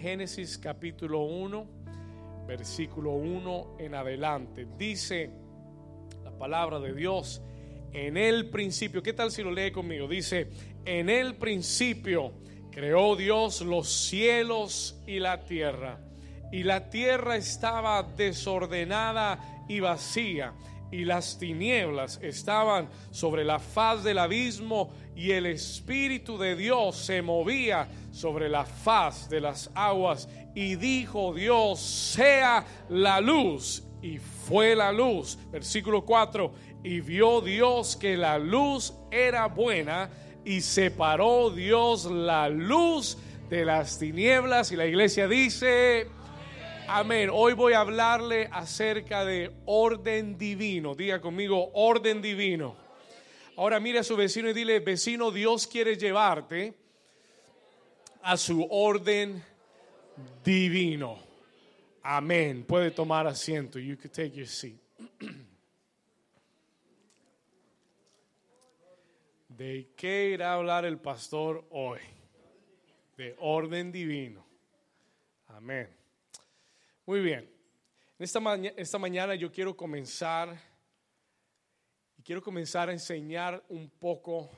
[0.00, 1.66] Génesis capítulo 1,
[2.46, 4.66] versículo 1 en adelante.
[4.78, 5.30] Dice
[6.24, 7.42] la palabra de Dios,
[7.92, 10.08] en el principio, ¿qué tal si lo lee conmigo?
[10.08, 10.48] Dice,
[10.86, 12.32] en el principio
[12.70, 15.98] creó Dios los cielos y la tierra.
[16.50, 20.54] Y la tierra estaba desordenada y vacía,
[20.90, 27.20] y las tinieblas estaban sobre la faz del abismo, y el Espíritu de Dios se
[27.20, 30.30] movía sobre la faz de las aguas.
[30.54, 33.82] Y dijo Dios, sea la luz.
[34.00, 35.38] Y fue la luz.
[35.52, 36.54] Versículo 4.
[36.82, 40.08] Y vio Dios que la luz era buena
[40.42, 43.18] y separó Dios la luz
[43.50, 44.72] de las tinieblas.
[44.72, 46.06] Y la iglesia dice,
[46.88, 47.28] amén.
[47.30, 50.94] Hoy voy a hablarle acerca de orden divino.
[50.94, 52.89] Diga conmigo, orden divino.
[53.60, 56.72] Ahora mire a su vecino y dile, vecino, Dios quiere llevarte
[58.22, 59.44] a su orden
[60.42, 61.18] divino.
[62.02, 62.64] Amén.
[62.64, 63.78] Puede tomar asiento.
[63.78, 64.80] You can take your seat.
[69.48, 72.00] ¿De qué irá a hablar el pastor hoy?
[73.18, 74.42] De orden divino.
[75.48, 75.86] Amén.
[77.04, 77.46] Muy bien.
[78.18, 78.40] Esta,
[78.74, 80.69] esta mañana yo quiero comenzar
[82.20, 84.50] y quiero comenzar a enseñar un poco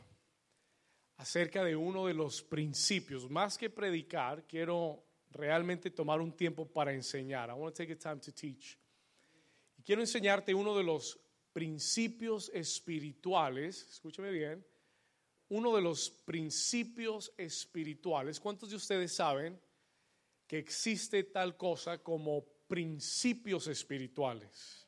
[1.19, 3.31] acerca de uno de los principios.
[3.31, 7.51] Más que predicar, quiero realmente tomar un tiempo para enseñar.
[7.51, 8.77] I want to take a time to teach.
[9.79, 11.21] Y quiero enseñarte uno de los
[11.53, 14.67] principios espirituales, escúchame bien,
[15.49, 18.41] uno de los principios espirituales.
[18.41, 19.57] ¿Cuántos de ustedes saben
[20.49, 24.82] que existe tal cosa como principios espirituales?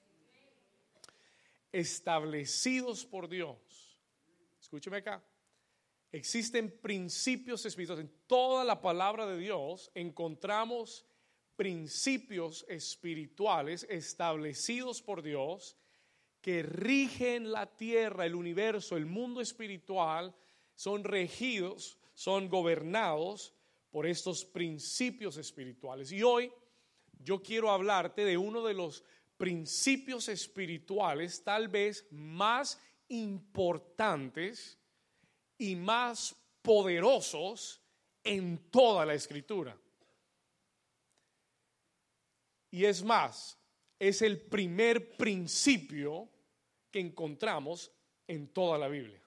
[1.75, 3.99] Establecidos por Dios.
[4.61, 5.25] Escúcheme acá.
[6.13, 8.05] Existen principios espirituales.
[8.05, 11.05] En toda la palabra de Dios encontramos
[11.57, 15.77] principios espirituales establecidos por Dios
[16.41, 20.33] que rigen la tierra, el universo, el mundo espiritual
[20.77, 23.53] son regidos, son gobernados
[23.91, 26.13] por estos principios espirituales.
[26.13, 26.53] Y hoy
[27.19, 29.03] yo quiero hablarte de uno de los
[29.37, 34.79] principios espirituales tal vez más importantes
[35.59, 37.83] y más poderosos
[38.23, 39.77] en toda la escritura.
[42.71, 43.59] Y es más,
[43.99, 46.29] es el primer principio
[46.91, 47.93] que encontramos
[48.27, 49.23] en toda la Biblia.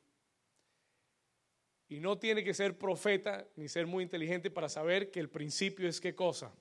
[1.89, 5.87] Y no tiene que ser profeta ni ser muy inteligente para saber que el principio
[5.87, 6.53] es qué cosa.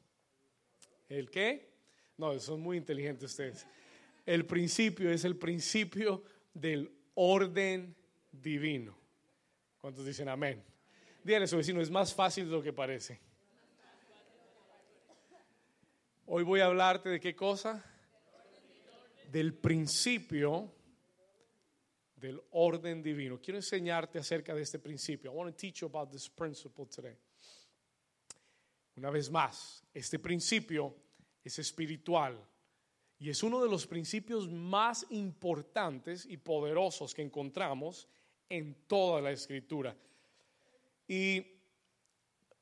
[1.09, 1.76] ¿El qué?
[2.19, 3.67] No, son muy inteligentes ustedes.
[4.25, 7.95] El principio es el principio del orden
[8.33, 8.97] divino.
[9.81, 10.65] ¿Cuántos dicen amén?
[11.23, 13.21] Díganle a su vecino, es más fácil de lo que parece.
[16.27, 17.85] Hoy voy a hablarte de qué cosa?
[19.31, 20.73] Del principio
[22.17, 23.39] del orden divino.
[23.41, 25.31] Quiero enseñarte acerca de este principio.
[25.31, 27.17] I want to teach you about this principle today.
[28.97, 30.97] Una vez más, este principio
[31.49, 32.39] es espiritual
[33.19, 38.09] y es uno de los principios más importantes y poderosos que encontramos
[38.49, 39.97] en toda la escritura.
[41.09, 41.45] Y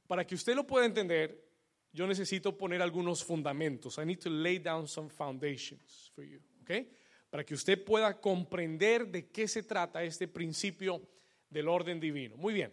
[0.07, 1.45] para que usted lo pueda entender,
[1.93, 3.99] yo necesito poner algunos fundamentos.
[3.99, 6.89] I need to lay down some foundations for you, okay?
[7.35, 11.03] para que usted pueda comprender de qué se trata este principio
[11.51, 12.37] del orden divino.
[12.37, 12.73] Muy bien.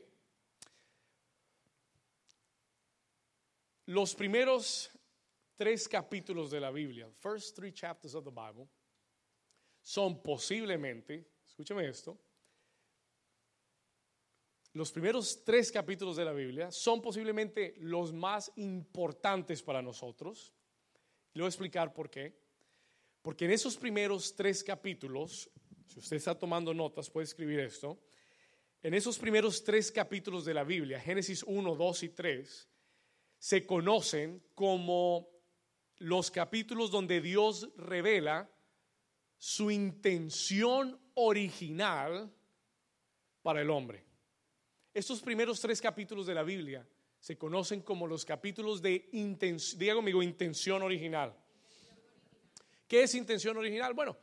[3.88, 4.92] Los primeros
[5.62, 8.68] tres capítulos de la Biblia, first three chapters of the Bible,
[9.80, 12.18] son posiblemente, escúcheme esto,
[14.74, 20.52] los primeros tres capítulos de la Biblia son posiblemente los más importantes para nosotros.
[21.34, 22.34] Le voy a explicar por qué.
[23.22, 25.48] Porque en esos primeros tres capítulos,
[25.86, 28.00] si usted está tomando notas, puede escribir esto.
[28.82, 32.70] En esos primeros tres capítulos de la Biblia, Génesis 1, 2 y 3,
[33.38, 35.41] se conocen como
[36.02, 38.50] los capítulos donde Dios revela
[39.38, 42.32] su intención original
[43.42, 44.04] para el hombre.
[44.94, 46.88] Estos primeros tres capítulos de la Biblia
[47.20, 51.36] se conocen como los capítulos de intención, intención original.
[52.88, 53.94] ¿Qué es intención original?
[53.94, 54.18] Bueno,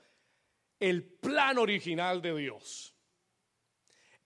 [0.80, 2.94] el plan original de Dios.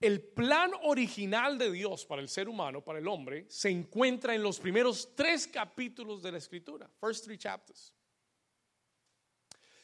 [0.03, 4.43] El plan original de Dios para el ser humano, para el hombre, se encuentra en
[4.43, 7.93] los primeros tres capítulos de la escritura, first three chapters.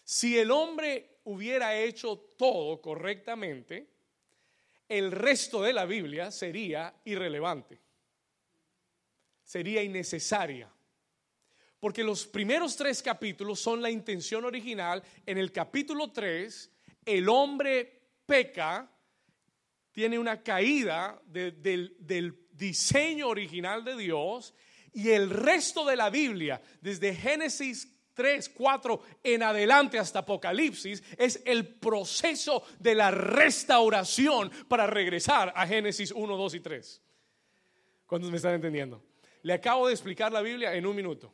[0.03, 3.87] Si el hombre hubiera hecho todo correctamente,
[4.89, 7.79] el resto de la Biblia sería irrelevante,
[9.41, 10.69] sería innecesaria.
[11.79, 15.01] Porque los primeros tres capítulos son la intención original.
[15.25, 16.71] En el capítulo 3,
[17.05, 18.98] el hombre peca,
[19.99, 21.61] tiene una caída del,
[21.99, 24.53] del diseño original de Dios
[24.93, 31.43] y el resto de la Biblia, desde Génesis 3, 4 en adelante hasta Apocalipsis, es
[31.45, 37.01] el proceso de la restauración para regresar a Génesis 1, 2 y 3.
[38.05, 39.03] ¿Cuántos me están entendiendo?
[39.41, 41.33] Le acabo de explicar la Biblia en un minuto.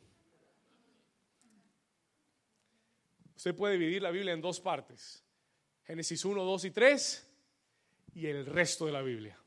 [3.36, 5.24] Usted puede dividir la Biblia en dos partes.
[5.84, 7.25] Génesis 1, 2 y 3
[8.16, 9.38] y el resto de la Biblia.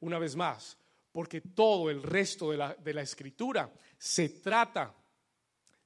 [0.00, 0.78] Una vez más,
[1.12, 4.94] porque todo el resto de la, de la escritura se trata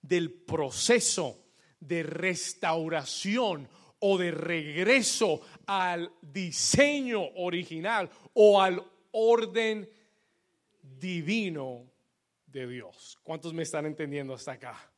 [0.00, 1.46] del proceso
[1.80, 3.68] de restauración
[3.98, 8.80] o de regreso al diseño original o al
[9.10, 9.90] orden
[10.80, 11.90] divino
[12.46, 13.18] de Dios.
[13.24, 14.92] ¿Cuántos me están entendiendo hasta acá?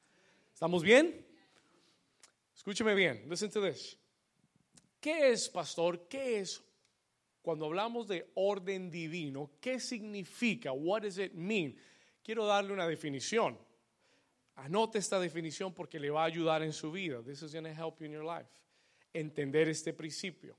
[0.52, 1.26] ¿Estamos bien?
[2.54, 3.24] Escúcheme bien.
[3.30, 3.96] Listen to this.
[5.00, 6.06] ¿Qué es, pastor?
[6.06, 6.67] ¿Qué es
[7.48, 10.70] cuando hablamos de orden divino, ¿qué significa?
[10.70, 11.74] What does it mean?
[12.22, 13.58] Quiero darle una definición.
[14.56, 17.22] Anote esta definición porque le va a ayudar en su vida.
[17.22, 18.50] This is going to help you in your life.
[19.14, 20.58] Entender este principio.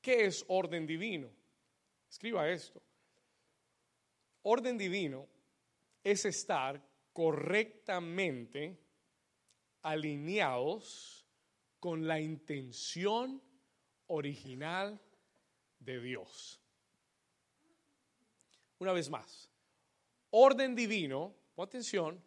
[0.00, 1.28] ¿Qué es orden divino?
[2.08, 2.80] Escriba esto.
[4.44, 5.28] Orden divino
[6.02, 6.82] es estar
[7.12, 8.78] correctamente
[9.82, 11.26] alineados
[11.78, 13.42] con la intención
[14.10, 15.00] original
[15.78, 16.60] de Dios.
[18.78, 19.50] Una vez más,
[20.30, 22.22] orden divino, atención,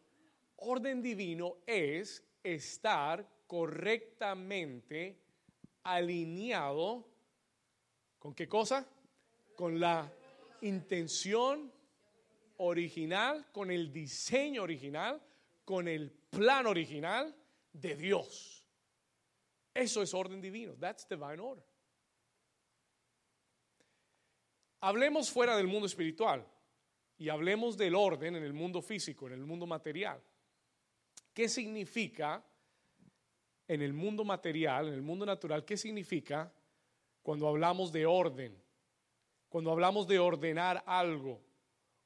[0.57, 5.19] orden divino es estar correctamente
[5.83, 7.07] alineado
[8.19, 8.87] con qué cosa?
[9.55, 10.11] Con la
[10.61, 11.71] intención
[12.57, 15.21] original, con el diseño original,
[15.65, 17.35] con el plan original
[17.73, 18.63] de Dios.
[19.73, 20.75] Eso es orden divino.
[20.75, 21.72] That's divine order.
[24.85, 26.45] Hablemos fuera del mundo espiritual
[27.17, 30.21] y hablemos del orden en el mundo físico, en el mundo material.
[31.33, 32.45] ¿Qué significa
[33.65, 36.51] en el mundo material, en el mundo natural, qué significa
[37.21, 38.61] cuando hablamos de orden?
[39.47, 41.39] Cuando hablamos de ordenar algo,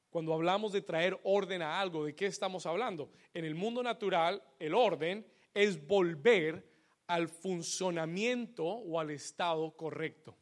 [0.08, 3.10] cuando hablamos de traer orden a algo, ¿de qué estamos hablando?
[3.34, 6.64] En el mundo natural, el orden es volver
[7.08, 10.38] al funcionamiento o al estado correcto.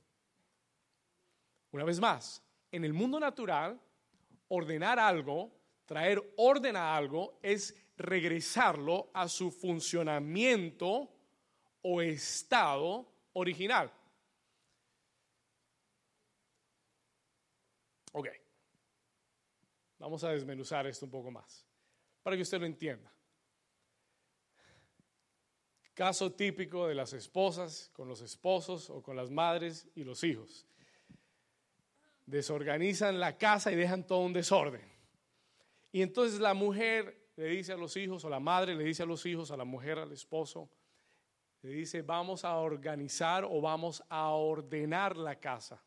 [1.73, 3.81] Una vez más, en el mundo natural,
[4.49, 5.53] ordenar algo,
[5.85, 11.11] traer orden a algo, es regresarlo a su funcionamiento
[11.83, 13.93] o estado original.
[18.13, 18.29] Ok,
[19.99, 21.67] vamos a desmenuzar esto un poco más,
[22.23, 23.13] para que usted lo entienda.
[25.93, 30.67] Caso típico de las esposas con los esposos o con las madres y los hijos
[32.27, 34.83] desorganizan la casa y dejan todo un desorden.
[35.93, 39.07] Y entonces la mujer le dice a los hijos, o la madre le dice a
[39.07, 40.69] los hijos, a la mujer, al esposo,
[41.63, 45.83] le dice, vamos a organizar o vamos a ordenar la casa.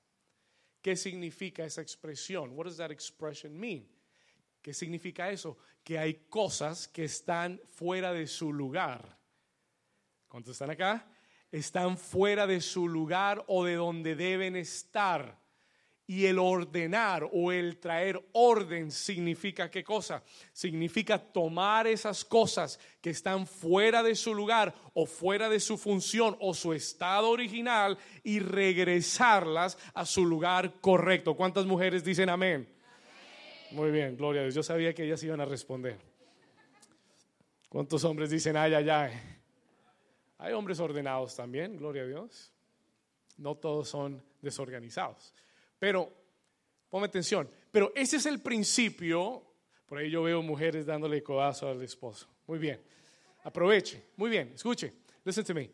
[0.81, 2.51] ¿Qué significa esa expresión?
[2.51, 3.87] What does that expression mean?
[4.61, 5.57] ¿Qué significa eso?
[5.83, 9.17] Que hay cosas que están fuera de su lugar.
[10.27, 11.07] ¿Cuántos están acá?
[11.51, 15.39] Están fuera de su lugar o de donde deben estar.
[16.09, 20.23] Y el ordenar o el traer orden significa qué cosa?
[20.51, 26.35] Significa tomar esas cosas que están fuera de su lugar o fuera de su función
[26.39, 31.35] o su estado original y regresarlas a su lugar correcto.
[31.35, 32.67] ¿Cuántas mujeres dicen amén?
[33.69, 34.55] Muy bien, gloria a Dios.
[34.55, 35.99] Yo sabía que ellas iban a responder.
[37.69, 39.11] ¿Cuántos hombres dicen ay, ay, ay?
[40.39, 42.51] Hay hombres ordenados también, gloria a Dios.
[43.37, 45.35] No todos son desorganizados.
[45.79, 46.11] Pero,
[46.89, 49.43] ponme atención, pero ese es el principio.
[49.85, 52.27] Por ahí yo veo mujeres dándole codazo al esposo.
[52.45, 52.79] Muy bien.
[53.43, 54.03] Aproveche.
[54.17, 54.51] Muy bien.
[54.53, 54.93] Escuche.
[55.23, 55.71] Listen to me.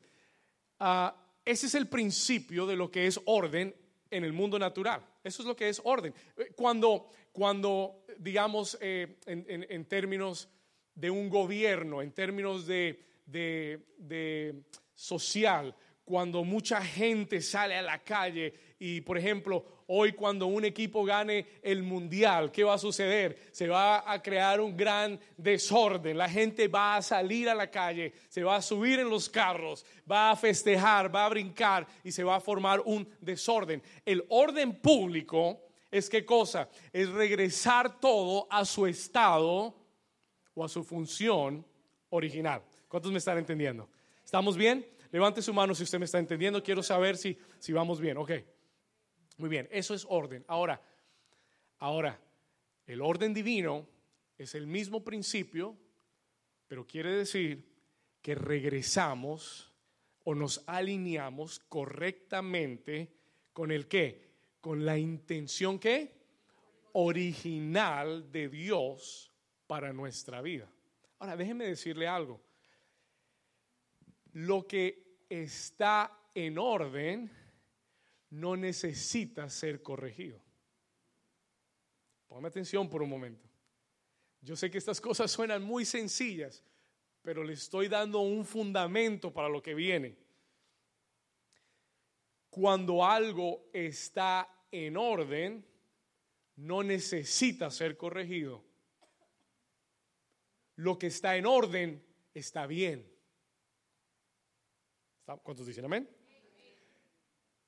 [0.80, 3.76] Ah, ese es el principio de lo que es orden
[4.10, 5.06] en el mundo natural.
[5.24, 6.14] Eso es lo que es orden.
[6.38, 10.50] Eh, cuando, cuando digamos, eh, en, términos
[10.94, 18.54] de un gobierno, en términos de, de social, cuando mucha gente sale a la calle
[18.80, 23.38] y, por ejemplo, hoy cuando un equipo gane el mundial, ¿qué va a suceder?
[23.52, 26.18] Se va a crear un gran desorden.
[26.18, 29.86] La gente va a salir a la calle, se va a subir en los carros,
[30.10, 33.82] va a festejar, va a brincar y se va a formar un desorden.
[34.06, 35.62] El orden público
[35.92, 36.70] es qué cosa?
[36.92, 39.76] Es regresar todo a su estado
[40.54, 41.66] o a su función
[42.10, 42.62] original.
[42.88, 43.90] ¿Cuántos me están entendiendo?
[44.24, 44.86] ¿Estamos bien?
[45.12, 46.62] Levante su mano si usted me está entendiendo.
[46.62, 48.18] Quiero saber si, si vamos bien.
[48.18, 48.32] Ok.
[49.38, 50.46] Muy bien, eso es orden.
[50.48, 50.82] Ahora,
[51.80, 52.20] ahora,
[52.86, 53.88] el orden divino
[54.38, 55.76] es el mismo principio,
[56.68, 57.68] pero quiere decir
[58.22, 59.72] que regresamos
[60.24, 63.14] o nos alineamos correctamente
[63.54, 64.26] con el qué?
[64.62, 66.16] Con la intención que
[66.94, 69.32] original de Dios
[69.68, 70.70] para nuestra vida.
[71.20, 72.42] Ahora, déjeme decirle algo.
[74.34, 77.32] Lo que está en orden
[78.36, 80.42] no necesita ser corregido.
[82.28, 83.48] Póngame atención por un momento.
[84.42, 86.64] Yo sé que estas cosas suenan muy sencillas,
[87.22, 90.18] pero le estoy dando un fundamento para lo que viene.
[92.50, 95.66] Cuando algo está en orden,
[96.58, 98.64] no necesita ser corregido.
[100.76, 103.10] Lo que está en orden está bien.
[105.24, 106.10] ¿Cuántos dicen amén?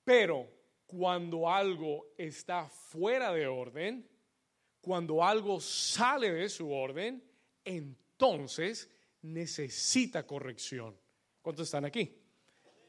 [0.04, 0.57] Pero
[0.88, 4.08] cuando algo está fuera de orden,
[4.82, 7.22] cuando algo sale de su orden,
[7.64, 8.90] entonces
[9.22, 10.98] necesita corrección.
[11.42, 12.18] ¿Cuántos están aquí?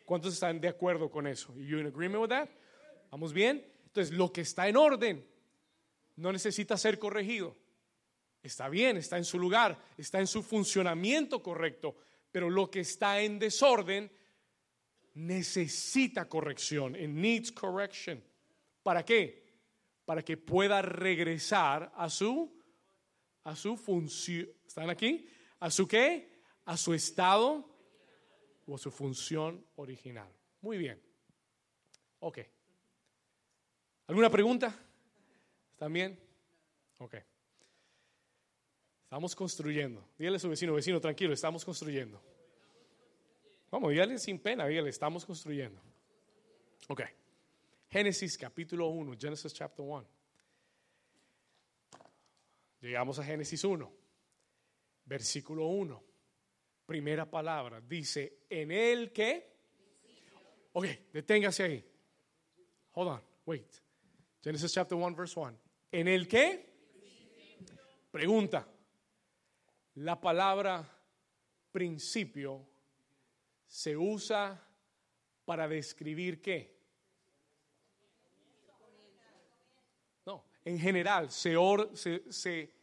[0.04, 1.52] ¿Cuántos están de acuerdo con eso?
[1.56, 2.48] You in agreement with that?
[3.10, 3.66] ¿Vamos bien?
[3.86, 5.26] Entonces, lo que está en orden
[6.16, 7.56] no necesita ser corregido.
[8.42, 11.96] Está bien, está en su lugar, está en su funcionamiento correcto,
[12.30, 14.10] pero lo que está en desorden
[15.18, 16.94] necesita corrección.
[16.94, 18.22] It needs correction.
[18.82, 19.44] ¿Para qué?
[20.04, 22.56] Para que pueda regresar a su
[23.44, 24.48] a su función.
[24.66, 25.28] ¿Están aquí?
[25.60, 26.42] ¿A su qué?
[26.66, 27.68] A su estado
[28.66, 30.30] o a su función original.
[30.60, 31.02] Muy bien.
[32.20, 32.38] Ok.
[34.06, 34.74] ¿Alguna pregunta?
[35.76, 36.18] ¿También?
[36.98, 37.16] Ok.
[39.04, 40.06] Estamos construyendo.
[40.18, 42.22] Dígale a su vecino, vecino, tranquilo, estamos construyendo.
[43.70, 45.80] Vamos, dígale sin pena, dígale, estamos construyendo.
[46.88, 47.02] Ok.
[47.90, 50.06] Génesis capítulo 1, Genesis chapter 1.
[52.80, 53.92] Llegamos a Génesis 1,
[55.04, 56.04] versículo 1.
[56.86, 57.80] Primera palabra.
[57.80, 59.58] Dice, en el que...
[60.72, 61.84] Ok, deténgase ahí.
[62.92, 63.74] Hold on, wait.
[64.42, 65.58] Genesis chapter 1, verse 1.
[65.92, 66.68] ¿En el que?
[68.10, 68.66] Pregunta.
[69.96, 70.86] La palabra
[71.70, 72.66] principio
[73.68, 74.66] se usa
[75.44, 76.76] para describir qué?
[80.24, 81.54] No, en general se,
[82.30, 82.74] se,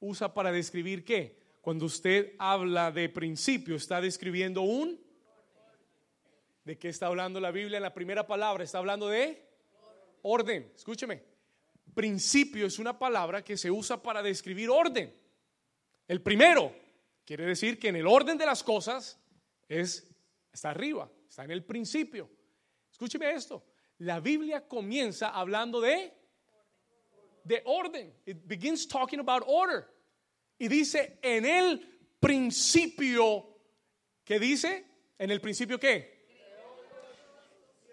[0.00, 1.38] usa para describir qué.
[1.60, 4.98] Cuando usted habla de principio, está describiendo un...
[6.64, 8.64] ¿De qué está hablando la Biblia en la primera palabra?
[8.64, 9.42] Está hablando de
[10.22, 10.70] orden.
[10.74, 11.22] Escúcheme.
[11.94, 15.14] Principio es una palabra que se usa para describir orden.
[16.06, 16.74] El primero
[17.24, 19.18] quiere decir que en el orden de las cosas
[19.68, 20.10] es,
[20.52, 22.30] está arriba, está en el principio.
[22.90, 23.64] Escúcheme esto,
[23.98, 26.12] la Biblia comienza hablando de,
[27.44, 28.14] de orden.
[28.26, 29.86] It begins talking about order.
[30.58, 31.80] Y dice, en el
[32.18, 33.60] principio,
[34.24, 34.86] ¿qué dice?
[35.18, 36.18] ¿En el principio qué?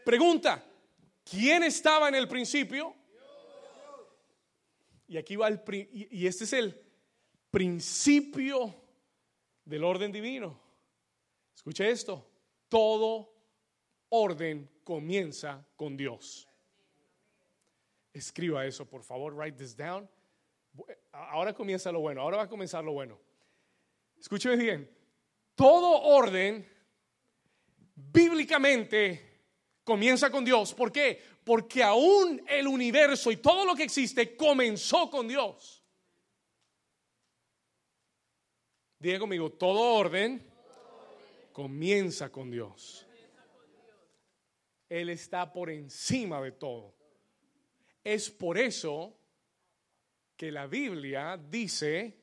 [0.03, 0.63] Pregunta,
[1.23, 2.95] ¿quién estaba en el principio?
[5.07, 6.81] Y aquí va el, y este es el
[7.51, 8.75] principio
[9.63, 10.64] del orden divino.
[11.55, 12.29] Escuche esto,
[12.69, 13.33] todo
[14.09, 16.47] orden comienza con Dios.
[18.13, 20.09] Escriba eso, por favor, write this down.
[21.11, 23.19] Ahora comienza lo bueno, ahora va a comenzar lo bueno.
[24.19, 24.89] Escúcheme bien,
[25.55, 26.67] todo orden
[27.95, 29.35] bíblicamente
[29.83, 30.73] comienza con Dios.
[30.73, 31.21] ¿Por qué?
[31.43, 35.83] Porque aún el universo y todo lo que existe comenzó con Dios.
[38.99, 40.54] Diga conmigo, todo orden
[41.55, 43.07] comienza con Dios.
[44.89, 46.93] Él está por encima de todo.
[48.03, 49.17] Es por eso
[50.35, 52.17] que la Biblia dice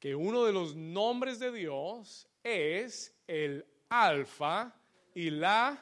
[0.00, 4.74] que uno de los nombres de Dios es el alfa
[5.14, 5.80] y la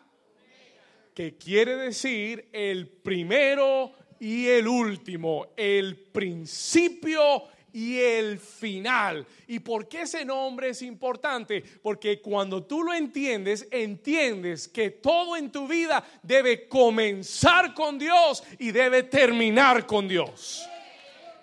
[1.14, 9.26] que quiere decir el primero y el último, el principio y el final.
[9.47, 11.62] ¿Y por qué ese nombre es importante?
[11.83, 18.43] Porque cuando tú lo entiendes, entiendes que todo en tu vida debe comenzar con Dios
[18.59, 20.67] y debe terminar con Dios.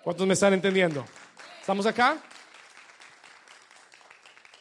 [0.02, 1.04] ¿Cuántos me están entendiendo?
[1.60, 2.22] ¿Estamos acá?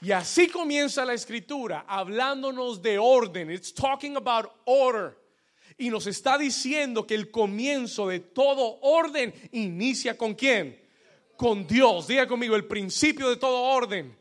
[0.02, 3.52] Y así comienza la escritura, hablándonos de orden.
[3.52, 5.18] It's talking about order.
[5.78, 10.89] Y nos está diciendo que el comienzo de todo orden inicia con quién?
[11.40, 12.06] Con Dios.
[12.06, 14.14] Diga conmigo, el principio de todo orden.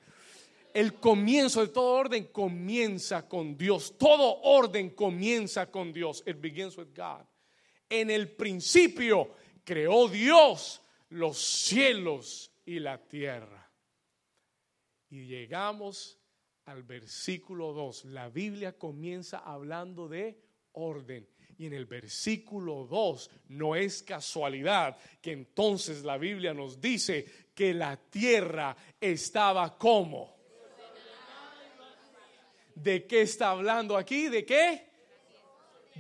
[0.73, 3.99] El comienzo de todo orden comienza con Dios.
[3.99, 6.23] Todo orden comienza con Dios.
[6.29, 7.27] It begins with God.
[7.89, 9.35] En el principio
[9.65, 13.69] creó Dios los cielos y la tierra.
[15.11, 16.21] Y llegamos
[16.67, 18.05] al versículo 2.
[18.05, 21.29] La Biblia comienza hablando de orden.
[21.59, 27.75] Y en el versículo 2 no es casualidad que entonces la Biblia nos dice que
[27.75, 30.39] la tierra estaba como.
[32.75, 34.29] ¿De qué está hablando aquí?
[34.29, 34.89] ¿De qué?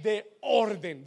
[0.02, 1.04] de orden.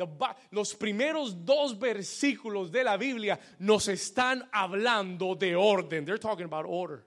[0.52, 6.06] los primeros dos versículos de la Biblia nos están hablando de orden.
[6.06, 7.06] They're talking about order.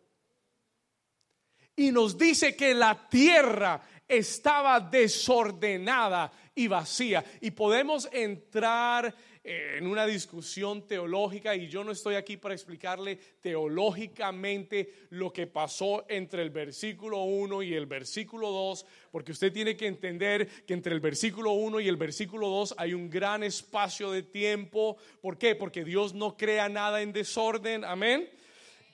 [1.77, 7.25] Y nos dice que la tierra estaba desordenada y vacía.
[7.41, 9.15] Y podemos entrar
[9.47, 15.47] eh, en una discusión teológica y yo no estoy aquí para explicarle teológicamente lo que
[15.47, 20.73] pasó entre el versículo 1 y el versículo 2, porque usted tiene que entender que
[20.73, 24.97] entre el versículo 1 y el versículo 2 hay un gran espacio de tiempo.
[25.21, 25.55] ¿Por qué?
[25.55, 27.85] Porque Dios no crea nada en desorden.
[27.85, 28.31] Amén.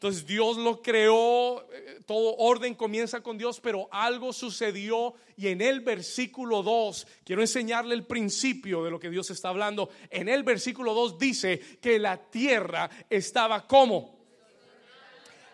[0.01, 5.61] Entonces Dios lo creó, eh, todo orden comienza con Dios, pero algo sucedió y en
[5.61, 9.91] el versículo 2, quiero enseñarle el principio de lo que Dios está hablando.
[10.09, 14.19] En el versículo 2 dice que la tierra estaba como?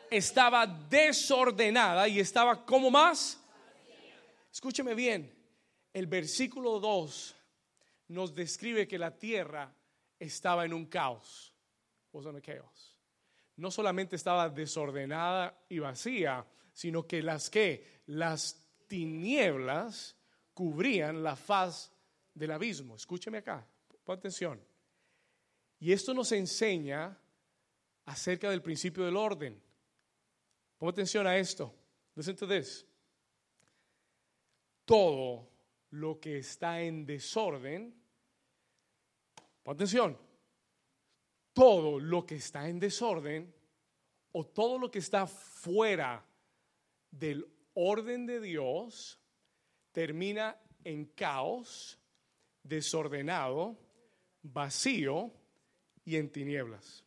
[0.08, 3.40] Estaba desordenada y estaba como más.
[4.52, 5.34] Escúcheme bien,
[5.92, 7.34] el versículo 2
[8.10, 9.74] nos describe que la tierra
[10.20, 11.52] estaba en un caos.
[13.56, 20.16] No solamente estaba desordenada y vacía, sino que las que las tinieblas
[20.52, 21.92] cubrían la faz
[22.34, 22.96] del abismo.
[22.96, 23.66] Escúcheme acá,
[24.04, 24.60] pon atención.
[25.78, 27.18] Y esto nos enseña
[28.04, 29.60] acerca del principio del orden.
[30.78, 31.74] Pon atención a esto.
[32.14, 32.86] Listen to this.
[34.84, 35.50] Todo
[35.90, 37.94] lo que está en desorden,
[39.62, 40.25] pon atención,
[41.56, 43.50] todo lo que está en desorden
[44.32, 46.22] o todo lo que está fuera
[47.10, 49.18] del orden de Dios
[49.90, 51.98] termina en caos,
[52.62, 53.74] desordenado,
[54.42, 55.32] vacío
[56.04, 57.02] y en tinieblas.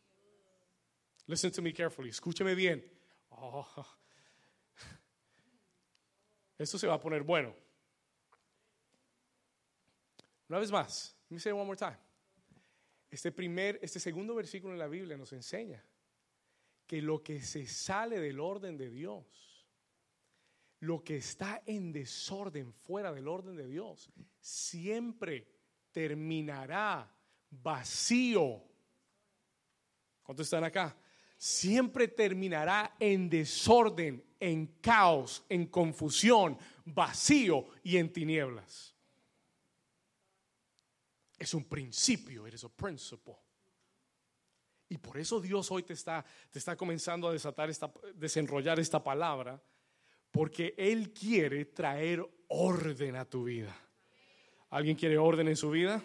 [1.28, 2.84] Listen to me carefully, escúcheme bien.
[3.30, 3.86] Oh.
[6.58, 7.54] Esto se va a poner bueno.
[10.48, 12.09] Una vez más, let me say it one more time.
[13.10, 15.84] Este primer, este segundo versículo en la Biblia nos enseña
[16.86, 19.66] que lo que se sale del orden de Dios,
[20.80, 25.48] lo que está en desorden fuera del orden de Dios, siempre
[25.90, 27.12] terminará
[27.50, 28.62] vacío.
[30.22, 30.96] ¿Cuántos están acá?
[31.36, 38.89] Siempre terminará en desorden, en caos, en confusión, vacío y en tinieblas.
[41.40, 43.38] Es un principio, eres un principio.
[44.90, 49.02] Y por eso Dios hoy te está, te está comenzando a desatar esta, desenrollar esta
[49.02, 49.58] palabra,
[50.30, 53.74] porque Él quiere traer orden a tu vida.
[54.68, 56.02] ¿Alguien quiere orden en su vida?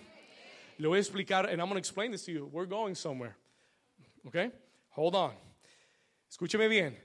[0.78, 2.45] Le voy a explicar, and I'm going to explain this to you.
[2.45, 3.36] We're going somewhere.
[4.26, 4.54] Okay?
[4.91, 5.34] Hold on.
[6.30, 6.98] Escúcheme bien.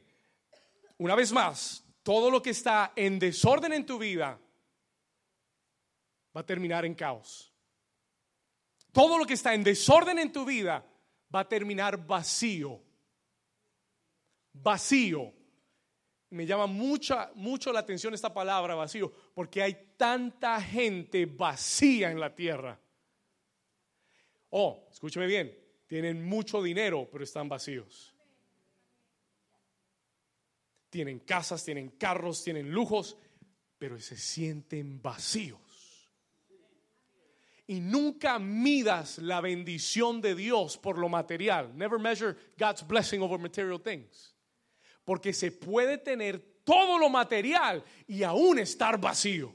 [0.98, 4.38] Una vez más, todo lo que está en desorden en tu vida
[6.36, 7.49] va a terminar en caos.
[8.92, 10.84] Todo lo que está en desorden en tu vida
[11.34, 12.80] va a terminar vacío.
[14.52, 15.32] Vacío.
[16.30, 22.20] Me llama mucha, mucho la atención esta palabra vacío, porque hay tanta gente vacía en
[22.20, 22.78] la tierra.
[24.50, 28.14] Oh, escúcheme bien, tienen mucho dinero, pero están vacíos.
[30.88, 33.16] Tienen casas, tienen carros, tienen lujos,
[33.78, 35.69] pero se sienten vacíos
[37.70, 41.72] y nunca midas la bendición de Dios por lo material.
[41.78, 44.34] Never measure God's blessing over material things.
[45.04, 49.54] Porque se puede tener todo lo material y aún estar vacío.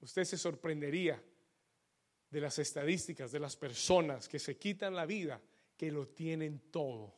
[0.00, 1.22] Usted se sorprendería
[2.30, 5.38] de las estadísticas de las personas que se quitan la vida,
[5.76, 7.14] que lo tienen todo.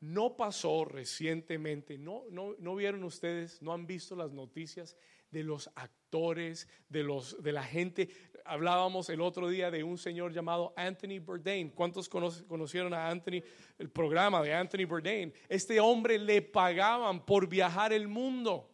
[0.00, 4.96] No pasó recientemente, no, no, no vieron ustedes, no han visto las noticias
[5.30, 8.08] de los actores, de, los, de la gente.
[8.44, 11.70] Hablábamos el otro día de un señor llamado Anthony Bourdain.
[11.70, 13.42] ¿Cuántos conocieron a Anthony,
[13.78, 15.32] el programa de Anthony Bourdain?
[15.48, 18.70] Este hombre le pagaban por viajar el mundo.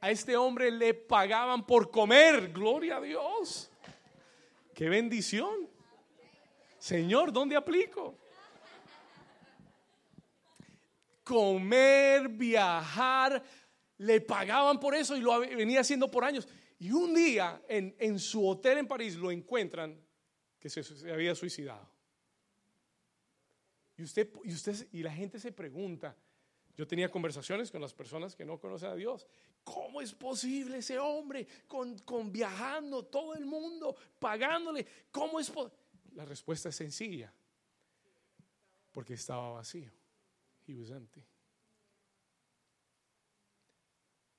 [0.00, 2.52] A este hombre le pagaban por comer.
[2.52, 3.70] Gloria a Dios.
[4.74, 5.68] Qué bendición.
[6.78, 8.16] Señor, ¿dónde aplico?
[11.32, 13.42] Comer, viajar,
[13.96, 16.46] le pagaban por eso y lo venía haciendo por años.
[16.78, 19.98] Y un día en, en su hotel en París lo encuentran
[20.60, 21.88] que se, había suicidado.
[23.96, 26.14] Y usted, y usted y la gente se pregunta,
[26.76, 29.26] yo tenía conversaciones con las personas que no conocen a Dios.
[29.64, 34.86] ¿Cómo es posible ese hombre con, con viajando todo el mundo, pagándole?
[35.10, 35.50] ¿Cómo es
[36.12, 37.32] La respuesta es sencilla.
[38.92, 40.01] Porque estaba vacío.
[40.66, 41.24] He was empty.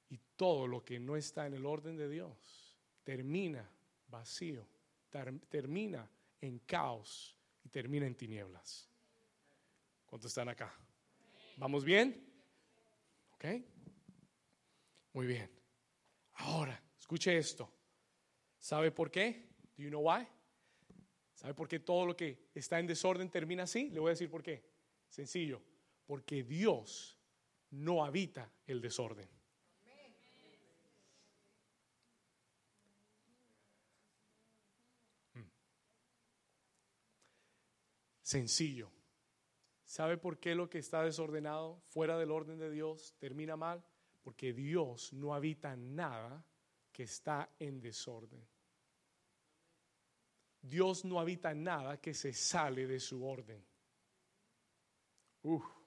[0.10, 3.70] Y todo lo que no está en el orden de Dios termina
[4.08, 4.68] vacío,
[5.50, 6.10] termina
[6.40, 8.90] en caos y termina en tinieblas.
[10.06, 10.74] ¿Cuántos están acá?
[11.58, 12.32] ¿Vamos bien?
[13.34, 13.46] ¿Ok?
[15.14, 15.50] Muy bien.
[16.36, 17.72] Ahora, escuche esto.
[18.60, 19.50] ¿Sabe por qué?
[19.76, 20.28] Do you know why?
[21.34, 23.90] ¿Sabe por qué todo lo que está en desorden termina así?
[23.90, 24.64] Le voy a decir por qué.
[25.10, 25.62] Sencillo.
[26.13, 27.17] Porque Dios
[27.71, 29.28] no habita el desorden.
[35.34, 35.49] Hmm.
[38.21, 38.91] Sencillo.
[39.86, 43.84] ¿Sabe por qué lo que está desordenado, fuera del orden de Dios, termina mal?
[44.21, 46.45] Porque Dios no habita nada
[46.91, 48.47] que está en desorden.
[50.62, 53.65] Dios no habita nada que se sale de su orden.
[55.41, 55.83] Uf,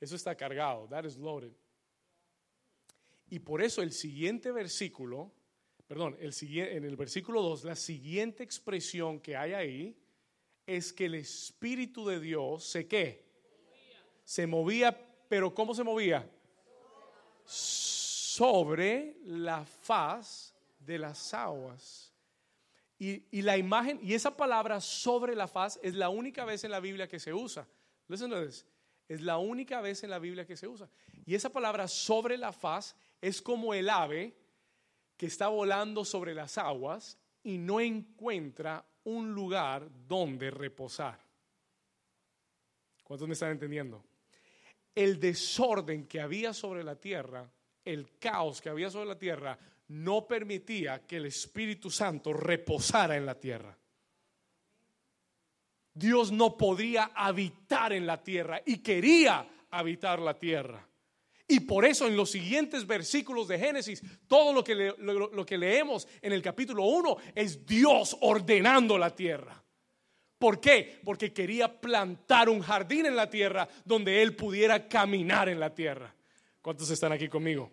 [0.00, 0.88] eso está cargado.
[0.88, 1.52] That is loaded.
[3.28, 5.30] Y por eso el siguiente versículo,
[5.86, 9.96] perdón, el, en el versículo 2, la siguiente expresión que hay ahí
[10.66, 13.30] es que el Espíritu de Dios se qué?
[14.30, 14.96] se movía,
[15.28, 16.24] pero ¿cómo se movía?
[17.44, 22.12] Sobre la faz de las aguas.
[22.96, 26.78] Y, la imagen, y esa palabra sobre la faz es la única vez en la
[26.78, 27.66] Biblia que se usa.
[28.06, 28.64] Listen to this.
[29.10, 30.88] Es la única vez en la Biblia que se usa.
[31.26, 34.34] Y esa palabra sobre la faz es como el ave
[35.16, 41.18] que está volando sobre las aguas y no encuentra un lugar donde reposar.
[43.04, 44.04] ¿Cuántos me están entendiendo?
[44.94, 47.50] el desorden que había sobre la tierra,
[47.84, 53.26] el caos que había sobre la tierra, no permitía que el Espíritu Santo reposara en
[53.26, 53.76] la tierra.
[56.00, 60.86] Dios no podía habitar en la tierra y quería habitar la tierra.
[61.46, 66.08] Y por eso en los siguientes versículos de Génesis, todo lo que, lo que leemos
[66.22, 69.62] en el capítulo 1 es Dios ordenando la tierra.
[70.38, 71.00] ¿Por qué?
[71.04, 76.14] Porque quería plantar un jardín en la tierra donde él pudiera caminar en la tierra.
[76.62, 77.70] ¿Cuántos están aquí conmigo?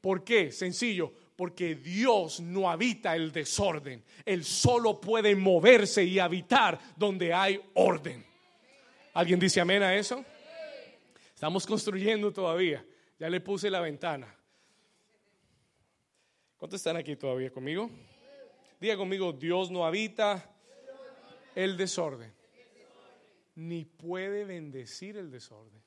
[0.00, 0.50] ¿Por qué?
[0.50, 4.02] Sencillo, porque Dios no habita el desorden.
[4.24, 8.24] Él solo puede moverse y habitar donde hay orden.
[9.12, 10.24] ¿Alguien dice amén a eso?
[11.34, 12.84] Estamos construyendo todavía.
[13.18, 14.34] Ya le puse la ventana.
[16.56, 17.90] ¿Cuántos están aquí todavía conmigo?
[18.80, 20.50] Diga conmigo, Dios no habita
[21.54, 22.32] el desorden,
[23.54, 25.83] ni puede bendecir el desorden.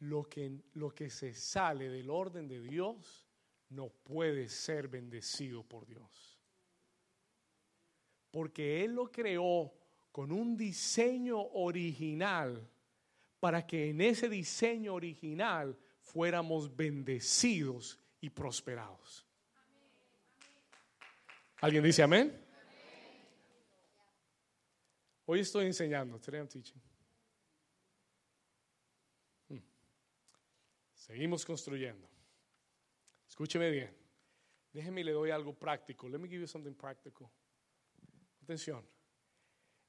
[0.00, 3.26] Lo que, lo que se sale del orden de Dios
[3.70, 6.38] no puede ser bendecido por Dios.
[8.30, 9.72] Porque Él lo creó
[10.12, 12.68] con un diseño original
[13.40, 19.26] para que en ese diseño original fuéramos bendecidos y prosperados.
[21.60, 22.44] ¿Alguien dice amén?
[25.26, 26.18] Hoy estoy enseñando.
[26.18, 26.87] Today I'm teaching.
[31.08, 32.06] Seguimos construyendo.
[33.26, 33.90] Escúcheme bien.
[34.70, 36.06] Déjeme le doy algo práctico.
[36.06, 37.30] Let me give you something practical.
[38.42, 38.86] Atención.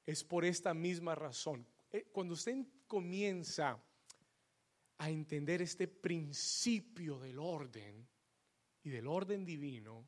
[0.06, 1.68] Es por esta misma razón.
[1.92, 3.78] Eh, cuando usted comienza
[4.98, 8.08] a entender este principio del orden
[8.84, 10.08] y del orden divino,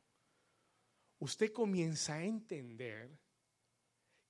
[1.18, 3.18] usted comienza a entender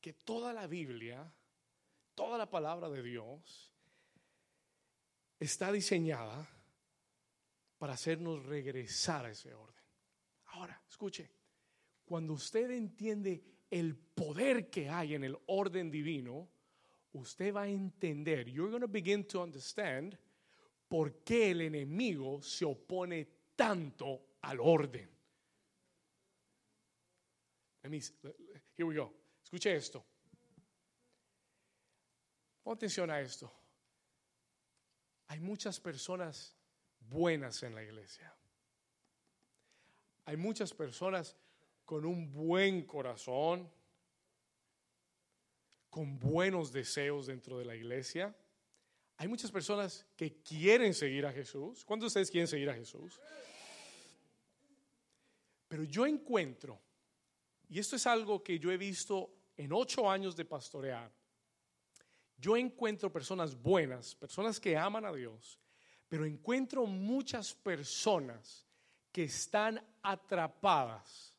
[0.01, 1.33] que toda la Biblia,
[2.17, 3.73] toda la palabra de Dios,
[5.39, 6.49] está diseñada
[7.83, 9.83] para hacernos regresar a ese orden.
[10.53, 11.29] Ahora, escuche,
[12.05, 16.49] cuando usted entiende el poder que hay en el orden divino,
[17.15, 20.17] usted va a entender, you're going to begin to understand
[20.87, 25.11] por qué el enemigo se opone tanto al orden.
[27.83, 29.13] Here we go.
[29.43, 30.07] Escuche esto.
[32.63, 33.53] Pon atención a esto.
[35.27, 36.62] Hay muchas personas
[37.13, 38.35] buenas en la iglesia.
[40.25, 41.37] Hay muchas personas
[41.85, 43.71] con un buen corazón,
[45.91, 48.35] con buenos deseos dentro de la iglesia.
[49.19, 51.85] Hay muchas personas que quieren seguir a Jesús.
[51.85, 53.21] ¿Cuántos de ustedes quieren seguir a Jesús?
[55.69, 56.81] Pero yo encuentro,
[57.69, 61.13] y esto es algo que yo he visto en ocho años de pastorear,
[62.37, 65.62] yo encuentro personas buenas, personas que aman a Dios,
[66.13, 68.67] pero encuentro muchas personas
[69.11, 71.35] que están atrapadas.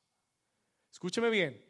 [0.92, 1.64] Escúcheme bien,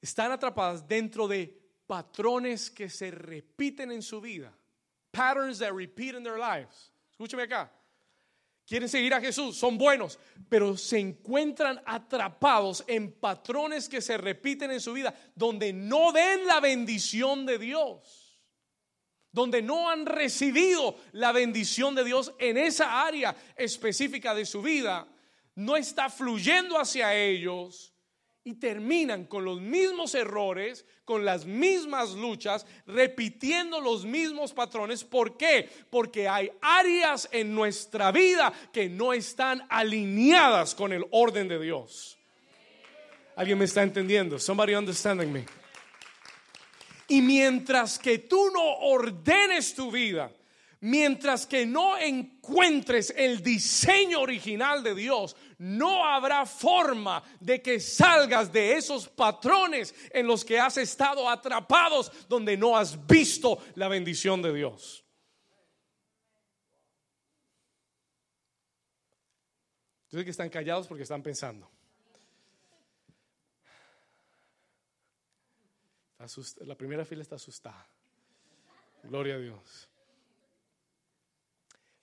[0.00, 1.46] están atrapadas dentro de
[1.86, 4.52] patrones que se repiten en su vida.
[5.12, 6.90] Patterns that repeat in their lives.
[7.12, 7.70] Escúcheme acá.
[8.66, 14.72] Quieren seguir a Jesús, son buenos, pero se encuentran atrapados en patrones que se repiten
[14.72, 18.19] en su vida, donde no ven la bendición de Dios,
[19.32, 25.06] donde no han recibido la bendición de Dios en esa área específica de su vida,
[25.54, 27.92] no está fluyendo hacia ellos
[28.42, 35.04] y terminan con los mismos errores, con las mismas luchas, repitiendo los mismos patrones.
[35.04, 35.68] ¿Por qué?
[35.90, 42.18] Porque hay áreas en nuestra vida que no están alineadas con el orden de Dios.
[43.36, 44.38] ¿Alguien me está entendiendo?
[44.38, 45.59] Somebody understanding me.
[47.10, 50.32] Y mientras que tú no ordenes tu vida,
[50.78, 58.52] mientras que no encuentres el diseño original de Dios, no habrá forma de que salgas
[58.52, 64.40] de esos patrones en los que has estado atrapados donde no has visto la bendición
[64.40, 65.04] de Dios.
[70.12, 71.68] Yo que están callados porque están pensando.
[76.66, 77.86] La primera fila está asustada.
[79.04, 79.88] Gloria a Dios.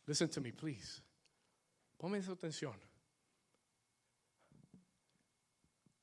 [0.07, 1.01] Listen to me, please.
[1.97, 2.79] Ponme atención.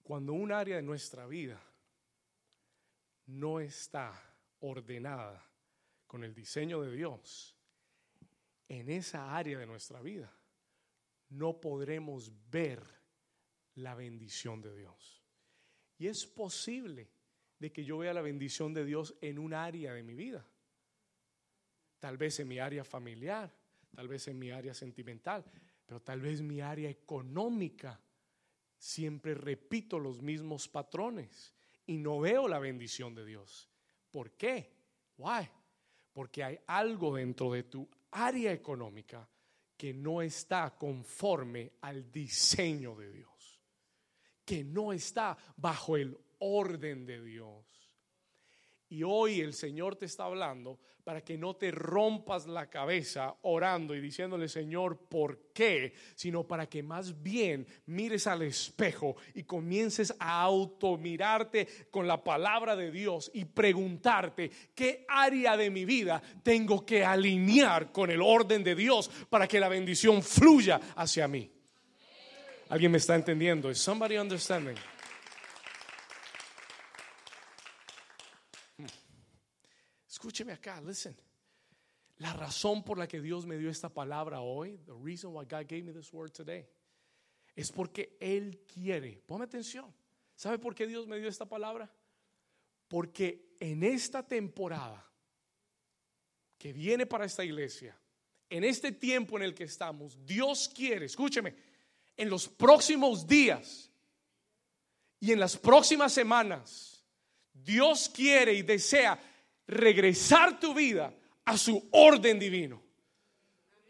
[0.03, 1.61] Cuando un área de nuestra vida
[3.27, 4.13] no está
[4.61, 5.43] ordenada
[6.07, 7.57] con el diseño de Dios,
[8.69, 10.33] en esa área de nuestra vida
[11.31, 12.83] no podremos ver
[13.77, 15.23] la bendición de Dios.
[15.99, 17.14] Y es posible
[17.59, 20.47] de que yo vea la bendición de Dios en un área de mi vida.
[21.99, 23.55] Tal vez en mi área familiar,
[23.95, 25.45] tal vez en mi área sentimental,
[25.87, 28.01] pero tal vez mi área económica
[28.77, 31.55] siempre repito los mismos patrones
[31.87, 33.71] y no veo la bendición de Dios.
[34.11, 34.73] ¿Por qué?
[35.17, 35.49] Why?
[36.13, 39.29] Porque hay algo dentro de tu área económica
[39.77, 43.61] que no está conforme al diseño de Dios,
[44.45, 47.85] que no está bajo el orden de Dios.
[48.89, 53.95] Y hoy el Señor te está hablando para que no te rompas la cabeza orando
[53.95, 55.95] y diciéndole, Señor, ¿por qué?
[56.15, 62.77] Sino para que más bien mires al espejo y comiences a automirarte con la palabra
[62.77, 68.63] de Dios y preguntarte qué área de mi vida tengo que alinear con el orden
[68.63, 71.51] de Dios para que la bendición fluya hacia mí.
[72.69, 73.71] ¿Alguien me está entendiendo?
[73.71, 74.77] ¿Es somebody understanding?
[80.25, 81.15] Escúcheme acá, listen.
[82.17, 85.69] La razón por la que Dios me dio esta palabra hoy, the reason why God
[85.69, 86.67] gave me this word today,
[87.55, 89.95] es porque Él quiere, ponme atención,
[90.35, 91.93] ¿sabe por qué Dios me dio esta palabra?
[92.89, 95.07] Porque en esta temporada
[96.57, 97.95] que viene para esta iglesia,
[98.49, 101.55] en este tiempo en el que estamos, Dios quiere, escúcheme,
[102.17, 103.91] en los próximos días
[105.21, 107.05] y en las próximas semanas,
[107.53, 109.21] Dios quiere y desea
[109.67, 111.13] regresar tu vida
[111.45, 112.81] a su orden divino.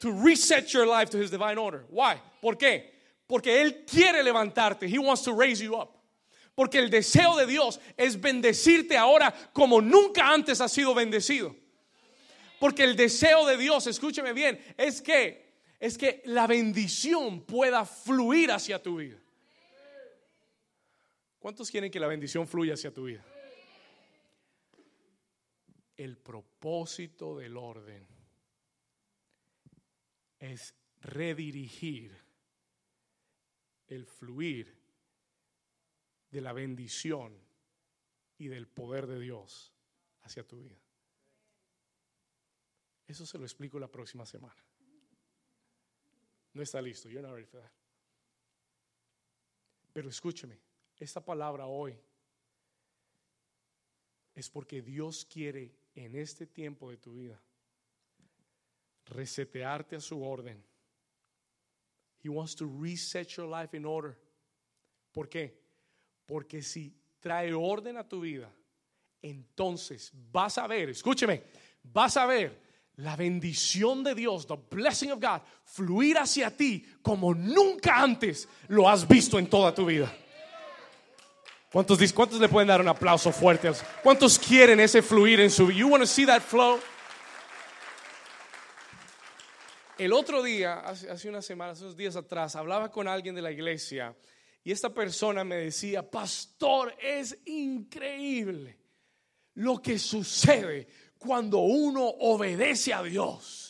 [0.01, 1.85] To reset your life to his divine order.
[1.91, 2.21] Why?
[2.43, 2.93] ¿Por qué?
[3.27, 4.89] Porque él quiere levantarte.
[4.89, 5.91] He wants to raise you up.
[6.55, 11.57] Porque el deseo de Dios es bendecirte ahora como nunca antes has sido bendecido.
[12.61, 15.45] Porque el deseo de Dios, escúcheme bien, es que
[15.81, 19.19] es que la bendición pueda fluir hacia tu vida.
[21.39, 23.23] ¿Cuántos quieren que la bendición fluya hacia tu vida?
[25.97, 28.07] El propósito del orden
[30.39, 32.19] es redirigir
[33.87, 34.77] el fluir
[36.31, 37.39] de la bendición
[38.39, 39.73] y del poder de Dios
[40.23, 40.77] hacia tu vida.
[43.07, 44.65] Eso se lo explico la próxima semana.
[46.55, 47.35] No está listo, yo no
[49.93, 50.59] Pero escúcheme,
[50.99, 51.97] esta palabra hoy
[54.35, 57.41] es porque Dios quiere en este tiempo de tu vida
[59.07, 60.63] resetearte a su orden.
[62.23, 64.17] He wants to reset your life in order.
[65.13, 65.55] ¿Por qué?
[66.27, 68.51] Porque si trae orden a tu vida,
[69.23, 71.43] entonces vas a ver, escúcheme,
[71.83, 72.63] vas a ver
[72.97, 78.89] la bendición de Dios, the blessing of God, fluir hacia ti como nunca antes lo
[78.89, 80.13] has visto en toda tu vida.
[81.75, 83.69] ¿Cuántos, ¿Cuántos le pueden dar un aplauso fuerte?
[84.01, 85.81] ¿Cuántos quieren ese fluir en su vida?
[85.81, 86.79] You want to see that flow?
[89.99, 93.51] El otro día, hace, hace unas semanas, unos días atrás, hablaba con alguien de la
[93.51, 94.15] iglesia
[94.63, 98.79] y esta persona me decía, pastor, es increíble
[99.55, 100.87] lo que sucede
[101.19, 103.64] cuando uno obedece a Dios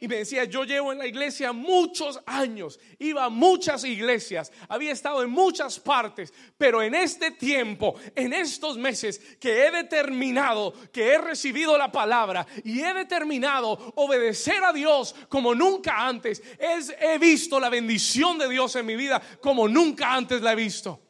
[0.00, 4.92] y me decía, yo llevo en la iglesia muchos años, iba a muchas iglesias, había
[4.92, 11.12] estado en muchas partes, pero en este tiempo, en estos meses que he determinado, que
[11.12, 17.18] he recibido la palabra y he determinado obedecer a Dios como nunca antes, es, he
[17.18, 21.07] visto la bendición de Dios en mi vida como nunca antes la he visto.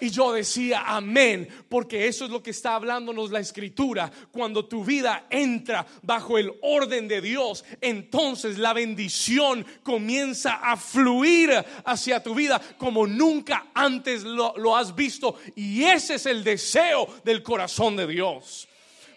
[0.00, 4.10] Y yo decía, amén, porque eso es lo que está hablándonos la escritura.
[4.32, 11.52] Cuando tu vida entra bajo el orden de Dios, entonces la bendición comienza a fluir
[11.84, 15.36] hacia tu vida como nunca antes lo, lo has visto.
[15.54, 18.69] Y ese es el deseo del corazón de Dios.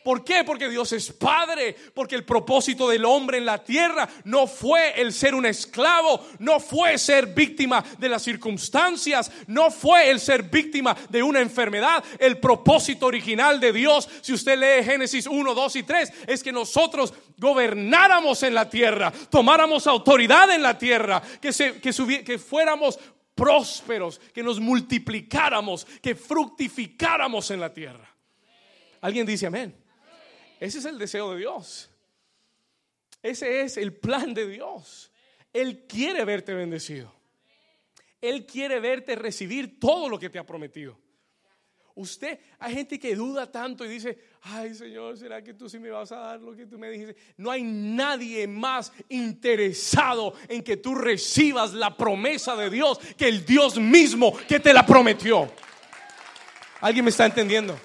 [0.03, 0.43] ¿Por qué?
[0.43, 5.13] Porque Dios es Padre, porque el propósito del hombre en la tierra no fue el
[5.13, 10.95] ser un esclavo, no fue ser víctima de las circunstancias, no fue el ser víctima
[11.09, 12.03] de una enfermedad.
[12.19, 16.51] El propósito original de Dios, si usted lee Génesis 1, 2 y 3, es que
[16.51, 21.91] nosotros gobernáramos en la tierra, tomáramos autoridad en la tierra, que, se, que,
[22.23, 22.99] que fuéramos
[23.35, 28.09] prósperos, que nos multiplicáramos, que fructificáramos en la tierra.
[29.01, 29.82] ¿Alguien dice amén?
[30.63, 31.89] Ese es el deseo de Dios.
[33.21, 35.11] Ese es el plan de Dios.
[35.51, 37.13] Él quiere verte bendecido.
[38.21, 40.97] Él quiere verte recibir todo lo que te ha prometido.
[41.95, 45.89] Usted, hay gente que duda tanto y dice, ay Señor, ¿será que tú sí me
[45.89, 47.17] vas a dar lo que tú me dijiste?
[47.35, 53.45] No hay nadie más interesado en que tú recibas la promesa de Dios que el
[53.45, 55.51] Dios mismo que te la prometió.
[56.79, 57.77] ¿Alguien me está entendiendo?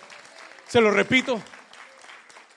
[0.68, 1.42] Se lo repito.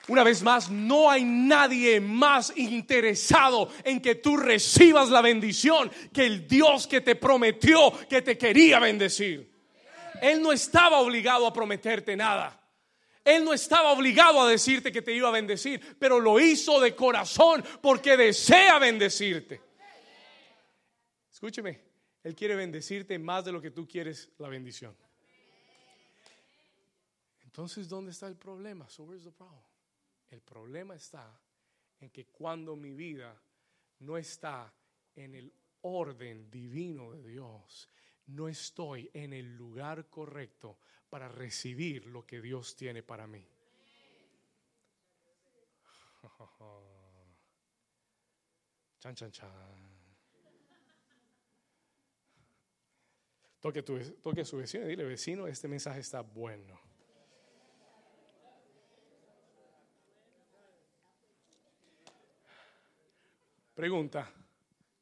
[0.08, 6.26] Una vez más, no hay nadie más interesado en que tú recibas la bendición que
[6.26, 9.52] el Dios que te prometió que te quería bendecir.
[10.20, 12.58] Él no estaba obligado a prometerte nada.
[13.24, 16.96] Él no estaba obligado a decirte que te iba a bendecir, pero lo hizo de
[16.96, 19.60] corazón porque desea bendecirte.
[21.30, 21.80] Escúcheme,
[22.24, 24.96] Él quiere bendecirte más de lo que tú quieres la bendición.
[27.44, 28.88] Entonces, ¿dónde está el problema?
[28.88, 29.71] So where's the problem?
[30.32, 31.38] El problema está
[32.00, 33.38] en que cuando mi vida
[33.98, 34.74] no está
[35.14, 37.90] en el orden divino de Dios,
[38.28, 40.78] no estoy en el lugar correcto
[41.10, 43.46] para recibir lo que Dios tiene para mí.
[49.00, 49.50] Chan, chan, chan.
[53.60, 56.91] Toque, tu, toque a su vecino y dile, vecino, este mensaje está bueno.
[63.74, 64.30] Pregunta,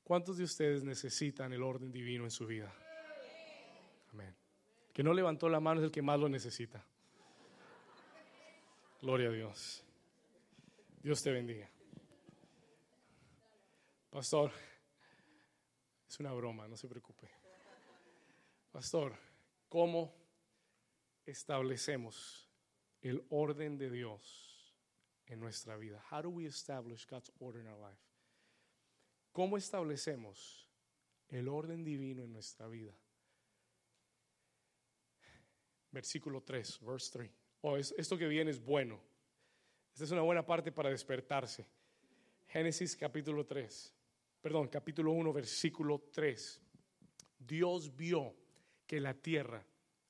[0.04, 2.72] ¿cuántos de ustedes necesitan el orden divino en su vida?
[4.12, 4.34] Amén.
[4.92, 6.84] Que no levantó la mano es el que más lo necesita.
[9.02, 9.82] Gloria a Dios.
[11.02, 11.68] Dios te bendiga.
[14.10, 14.52] Pastor,
[16.08, 17.28] es una broma, no se preocupe.
[18.70, 19.16] Pastor,
[19.68, 20.14] ¿cómo
[21.24, 22.48] establecemos
[23.02, 24.76] el orden de Dios
[25.26, 26.04] en nuestra vida?
[26.10, 28.09] How do we establish God's order in our life?
[29.32, 30.68] ¿Cómo establecemos
[31.28, 32.92] el orden divino en nuestra vida?
[35.92, 37.30] Versículo 3, verse 3.
[37.62, 39.00] Oh, esto que viene es bueno.
[39.92, 41.66] Esta es una buena parte para despertarse.
[42.48, 43.94] Génesis capítulo 3.
[44.40, 46.60] Perdón, capítulo 1, versículo 3.
[47.38, 48.34] Dios vio
[48.86, 49.64] que la tierra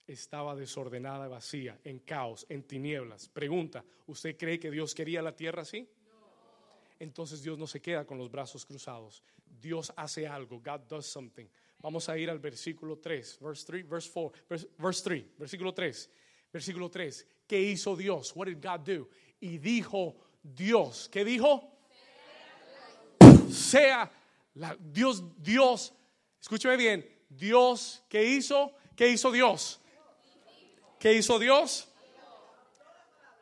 [0.06, 3.28] estaba desordenada, vacía, en caos, en tinieblas.
[3.28, 5.88] Pregunta, ¿usted cree que Dios quería la tierra así?
[7.00, 9.24] Entonces Dios no se queda con los brazos cruzados.
[9.60, 10.60] Dios hace algo.
[10.60, 11.46] God does something.
[11.78, 14.42] Vamos a ir al versículo 3, verse 3, verse 4,
[14.78, 16.10] verse, 3, versículo 3.
[16.52, 17.26] Versículo 3.
[17.46, 18.32] ¿Qué hizo Dios?
[18.36, 19.08] What did God do?
[19.40, 21.72] Y dijo Dios, ¿qué dijo?
[23.50, 24.10] Sea
[24.54, 25.94] la, Dios, Dios,
[26.40, 28.74] escúcheme bien, Dios, ¿qué hizo?
[28.94, 29.80] ¿Qué hizo Dios?
[30.98, 31.88] ¿Qué hizo Dios?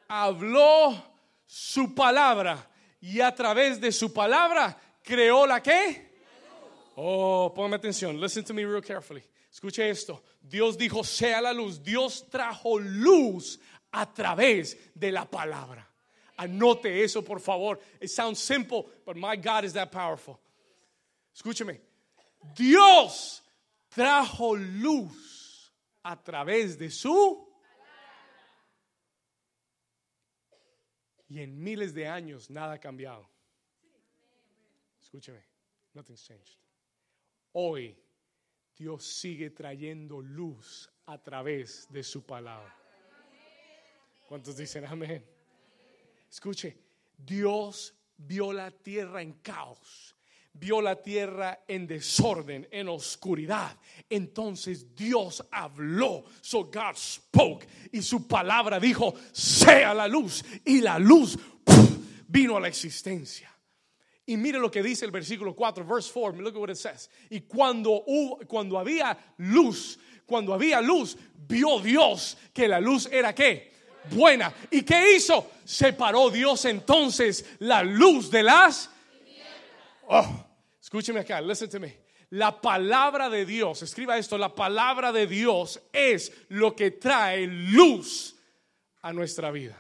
[0.07, 0.95] Habló
[1.45, 2.71] su palabra
[3.01, 6.09] y a través de su palabra creó la qué?
[6.97, 8.21] Oh, póngame atención.
[8.21, 9.23] Listen to me real carefully.
[9.53, 10.23] Escuche esto.
[10.41, 11.83] Dios dijo, sea la luz.
[11.83, 13.59] Dios trajo luz
[13.93, 15.89] a través de la palabra.
[16.37, 17.81] Anote eso, por favor.
[18.01, 20.41] It sounds simple, but my God is that powerful.
[21.37, 21.81] Escúcheme.
[22.57, 23.43] Dios
[23.89, 25.73] trajo luz
[26.05, 27.48] a través de su
[31.29, 33.29] y en miles de años nada ha cambiado.
[35.01, 35.45] Escúcheme,
[35.95, 36.59] nothing's changed.
[37.53, 37.97] Hoy
[38.77, 42.75] Dios sigue trayendo luz a través de su palabra.
[44.29, 45.25] ¿Cuántos dicen amén?
[46.31, 46.77] Escuche,
[47.17, 50.15] Dios vio la tierra en caos,
[50.53, 53.77] vio la tierra en desorden, en oscuridad.
[54.09, 60.99] Entonces Dios habló, so God spoke, y su palabra dijo, sea la luz, y la
[60.99, 61.39] luz
[62.27, 63.55] vino a la existencia.
[64.27, 67.09] Y mire lo que dice el versículo 4, verse 4, look at what it says.
[67.31, 73.35] Y cuando, hubo, cuando había luz, cuando había luz, vio Dios que la luz era
[73.35, 73.73] qué?
[74.11, 74.53] Buena.
[74.71, 75.51] ¿Y qué hizo?
[75.65, 78.91] Separó Dios entonces la luz de las...
[80.11, 80.27] Oh,
[80.81, 81.99] escúcheme acá, listen to me.
[82.31, 88.37] La palabra de Dios, escriba esto, la palabra de Dios es lo que trae luz
[89.03, 89.79] a nuestra vida.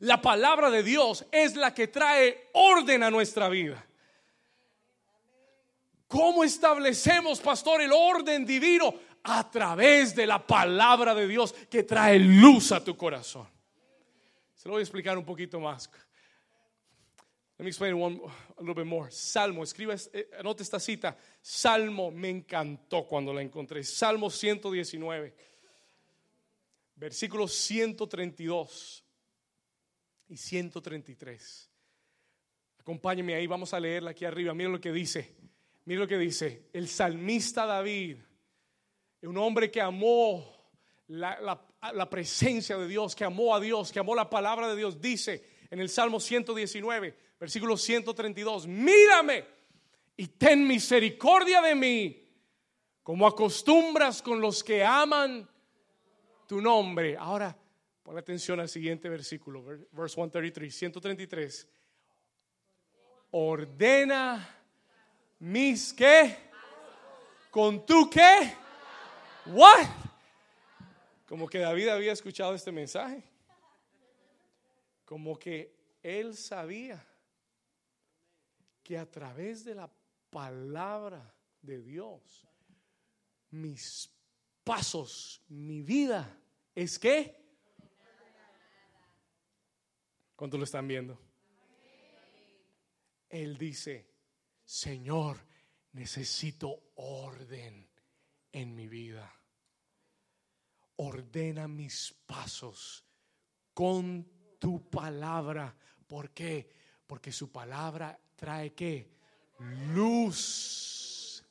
[0.00, 3.84] La palabra de Dios es la que trae orden a nuestra vida.
[6.06, 8.94] ¿Cómo establecemos, pastor, el orden divino?
[9.24, 13.48] A través de la palabra de Dios que trae luz a tu corazón.
[14.54, 15.90] Se lo voy a explicar un poquito más.
[17.60, 18.18] Let me explain one,
[18.56, 19.10] a little bit more.
[19.10, 21.14] Salmo, escriba, eh, anote esta cita.
[21.42, 23.84] Salmo me encantó cuando la encontré.
[23.84, 25.34] Salmo 119,
[26.96, 29.04] versículo 132
[30.28, 31.70] y 133.
[32.78, 34.54] Acompáñeme ahí, vamos a leerla aquí arriba.
[34.54, 35.36] Mira lo que dice.
[35.84, 36.70] Mira lo que dice.
[36.72, 38.16] El salmista David,
[39.20, 40.50] un hombre que amó
[41.08, 41.60] la,
[41.92, 45.60] la, presencia de Dios, que amó a Dios, que amó la palabra de Dios, dice
[45.70, 49.44] en el Salmo 119, versículo 132, mírame
[50.16, 52.28] y ten misericordia de mí,
[53.02, 55.48] como acostumbras con los que aman
[56.46, 57.16] tu nombre.
[57.16, 57.56] Ahora,
[58.10, 61.68] Pon atención al siguiente versículo, verse 133, 133.
[63.30, 64.48] Ordena
[65.38, 66.36] mis qué?
[67.52, 68.54] ¿Con tu qué?
[69.46, 69.86] What?
[71.28, 73.22] Como que David había escuchado este mensaje.
[75.04, 75.72] Como que
[76.02, 77.06] él sabía
[78.90, 79.88] que a través de la
[80.30, 81.32] palabra
[81.62, 82.44] de Dios,
[83.50, 84.10] mis
[84.64, 86.36] pasos, mi vida,
[86.74, 87.38] es que
[90.34, 91.20] ¿Cuántos lo están viendo?
[93.28, 94.10] Él dice,
[94.64, 95.38] Señor,
[95.92, 97.88] necesito orden
[98.50, 99.32] en mi vida.
[100.96, 103.04] Ordena mis pasos
[103.72, 104.26] con
[104.58, 105.76] tu palabra.
[106.08, 106.74] ¿Por qué?
[107.06, 109.06] Porque su palabra trae qué?
[109.94, 111.44] Luz.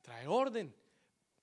[0.00, 0.74] Trae orden.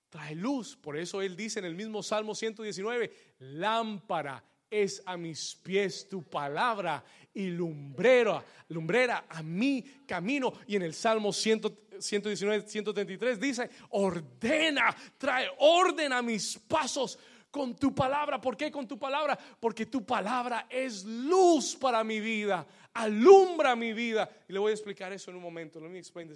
[0.09, 0.75] Trae luz.
[0.75, 6.23] Por eso él dice en el mismo Salmo 119, lámpara es a mis pies tu
[6.23, 10.53] palabra y lumbrera, lumbrera a mi camino.
[10.65, 17.19] Y en el Salmo 119, 133 dice, ordena, trae orden a mis pasos
[17.51, 18.39] con tu palabra.
[18.41, 19.37] ¿Por qué con tu palabra?
[19.59, 24.29] Porque tu palabra es luz para mi vida, alumbra mi vida.
[24.47, 25.79] Y le voy a explicar eso en un momento.
[25.79, 26.33] Me explain.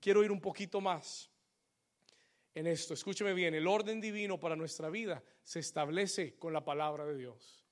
[0.00, 1.30] Quiero ir un poquito más
[2.54, 2.94] en esto.
[2.94, 7.64] Escúcheme bien, el orden divino para nuestra vida se establece con la palabra de Dios.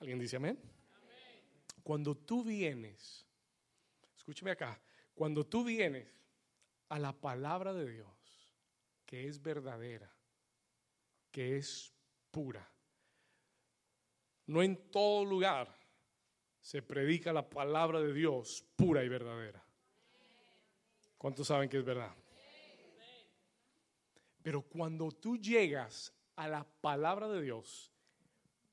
[0.00, 0.58] ¿Alguien dice amén?
[1.82, 3.26] Cuando tú vienes,
[4.16, 4.80] escúcheme acá,
[5.14, 6.08] cuando tú vienes
[6.88, 8.08] a la palabra de Dios,
[9.04, 10.10] que es verdadera,
[11.30, 11.92] que es
[12.30, 12.68] pura,
[14.46, 15.83] no en todo lugar
[16.64, 19.62] se predica la palabra de Dios pura y verdadera.
[21.18, 22.10] ¿Cuántos saben que es verdad?
[24.42, 27.92] Pero cuando tú llegas a la palabra de Dios,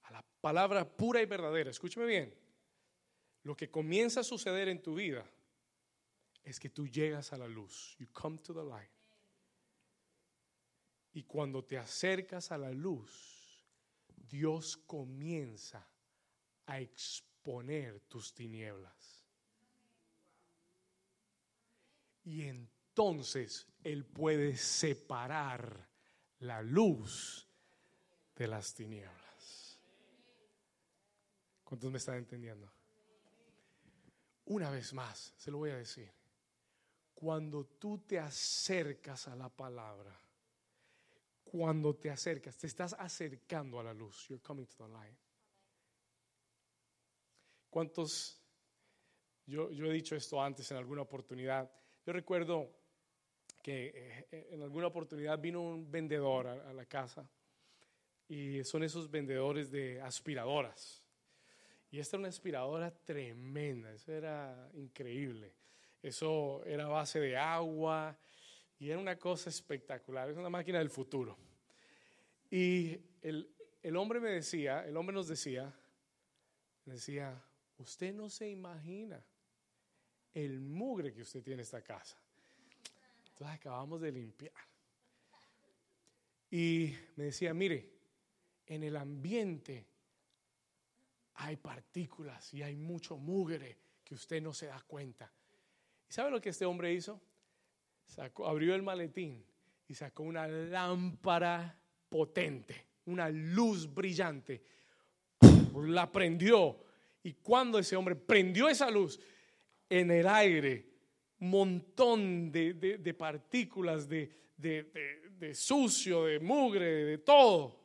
[0.04, 2.34] a la palabra pura y verdadera, escúchame bien,
[3.44, 5.30] lo que comienza a suceder en tu vida
[6.46, 7.98] es que tú llegas a la luz.
[8.00, 8.89] You come to the light.
[11.12, 13.66] Y cuando te acercas a la luz,
[14.16, 15.86] Dios comienza
[16.68, 16.80] a
[17.42, 19.26] exponer tus tinieblas.
[22.24, 25.88] Y entonces Él puede separar
[26.39, 27.48] la luz
[28.36, 29.80] de las tinieblas.
[31.64, 32.72] ¿Cuántos me están entendiendo?
[34.46, 36.12] Una vez más, se lo voy a decir.
[37.16, 40.16] Cuando tú te acercas a la palabra,
[41.44, 44.28] cuando te acercas, te estás acercando a la luz.
[44.28, 45.21] You're coming to the light.
[47.72, 48.38] ¿Cuántos?
[49.48, 51.72] Yo, yo he dicho esto antes en alguna oportunidad.
[52.06, 52.70] Yo recuerdo
[53.64, 57.26] que eh, en alguna oportunidad vino un vendedor a, la casa
[58.28, 61.02] y son esos vendedores de aspiradoras.
[61.92, 65.54] Y esta era una aspiradora tremenda, eso era increíble.
[66.04, 68.18] Eso era base de agua
[68.80, 71.38] y era una cosa espectacular, es una máquina del futuro.
[72.50, 73.50] Y el,
[73.82, 75.74] el hombre me decía, el hombre nos decía,
[76.86, 77.42] decía,
[77.82, 79.24] usted no se imagina
[80.34, 82.18] el mugre que usted tiene en esta casa.
[83.30, 84.54] Entonces acabamos de limpiar.
[86.50, 87.90] Y me decía, mire,
[88.66, 89.86] en el ambiente
[91.36, 95.32] hay partículas y hay mucho mugre que usted no se da cuenta.
[96.10, 97.22] ¿Y sabe lo que este hombre hizo?
[98.46, 99.46] Abrió el maletín
[99.88, 101.80] y sacó una lámpara
[102.10, 104.62] potente, una luz brillante.
[105.74, 106.91] La prendió.
[107.24, 109.20] Y cuando ese hombre prendió esa luz,
[109.90, 110.90] en el aire,
[111.40, 117.80] montón de, partículas, de, de, sucio, de mugre, de todo.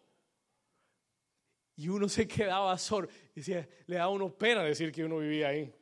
[1.75, 3.09] Y uno se quedaba solo.
[3.35, 5.75] Decía, le daba uno pena decir que uno vivía ahí.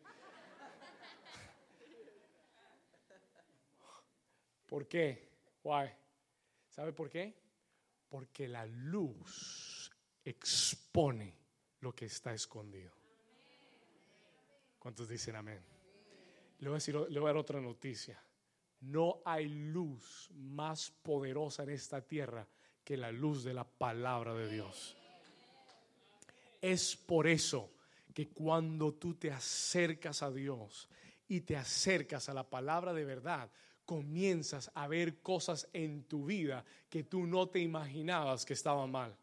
[4.67, 5.29] ¿Por qué?
[5.63, 5.91] Why?
[6.71, 7.35] ¿Sabe por qué?
[8.09, 9.91] Porque la luz
[10.25, 11.37] expone
[11.81, 13.04] lo que está escondido.
[14.85, 15.63] ¿Cuántos dicen amén?
[16.59, 18.23] Le voy a decir, voy a dar otra noticia.
[18.83, 22.47] No hay luz más poderosa en esta tierra
[22.85, 24.95] que la luz de la palabra de Dios.
[26.61, 27.71] Es por eso
[28.13, 30.87] que cuando tú te acercas a Dios
[31.29, 33.51] y te acercas a la palabra de verdad,
[33.87, 39.17] comienzas a ver cosas en tu vida que tú no te imaginabas que estaban mal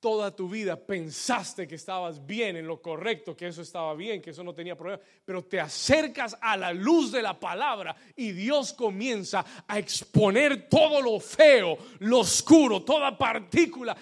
[0.00, 4.30] toda tu vida pensaste que estabas bien, en lo correcto, que eso estaba bien, que
[4.30, 8.72] eso no tenía problema, pero te acercas a la luz de la palabra y Dios
[8.72, 13.96] comienza a exponer todo lo feo, lo oscuro, toda partícula,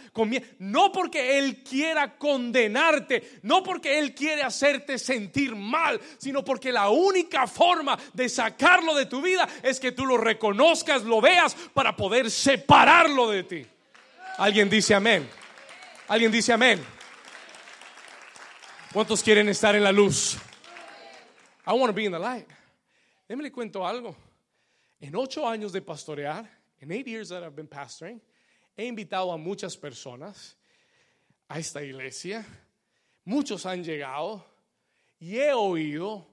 [0.58, 6.90] no porque Él quiera condenarte, no porque Él quiere hacerte sentir mal, sino porque la
[6.90, 11.96] única forma de sacarlo de tu vida es que tú lo reconozcas, lo veas para
[11.96, 13.66] poder separarlo de ti.
[14.38, 15.43] Alguien dice amén.
[16.06, 16.84] Alguien dice amén.
[18.92, 20.36] ¿Cuántos quieren estar en la luz?
[21.66, 22.46] I want to be in the light.
[23.26, 24.14] Déjame le cuento algo.
[25.00, 26.46] En ocho años de pastorear,
[26.80, 28.20] en eight years that I've been pastoring,
[28.76, 30.56] he invitado a muchas personas
[31.48, 32.44] a esta iglesia.
[33.24, 34.44] Muchos han llegado
[35.18, 36.26] y he oído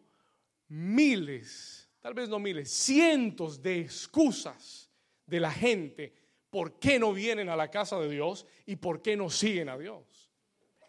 [0.68, 4.90] miles, tal vez no miles, cientos de excusas
[5.26, 6.14] de la gente
[6.52, 9.78] por qué no vienen a la casa de Dios y por qué no siguen a
[9.78, 10.30] Dios.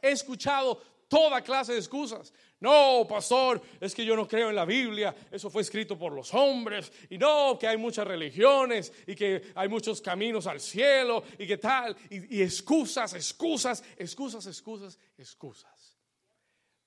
[0.02, 2.34] He escuchado toda clase de excusas.
[2.58, 6.32] No, pastor, es que yo no creo en la Biblia, eso fue escrito por los
[6.34, 11.46] hombres, y no, que hay muchas religiones y que hay muchos caminos al cielo y
[11.46, 15.98] que tal, y, excusas, excusas, excusas, excusas, excusas.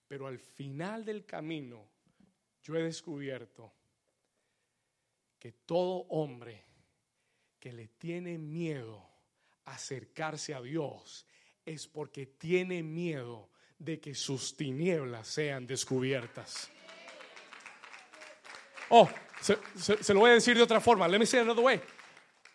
[0.08, 1.88] Pero al final del camino
[2.62, 3.74] yo he descubierto
[5.38, 6.66] que todo hombre
[7.66, 9.04] que le tiene miedo
[9.66, 11.26] acercarse a Dios
[11.66, 13.50] es porque tiene miedo
[13.80, 16.70] de que sus tinieblas sean descubiertas.
[18.90, 19.10] Oh,
[19.42, 21.08] se, lo voy a decir de otra forma.
[21.08, 21.82] Let me say another way.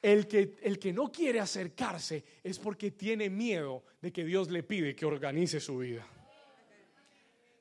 [0.00, 4.62] El que, el que no quiere acercarse es porque tiene miedo de que Dios le
[4.62, 6.06] pide que organice su vida.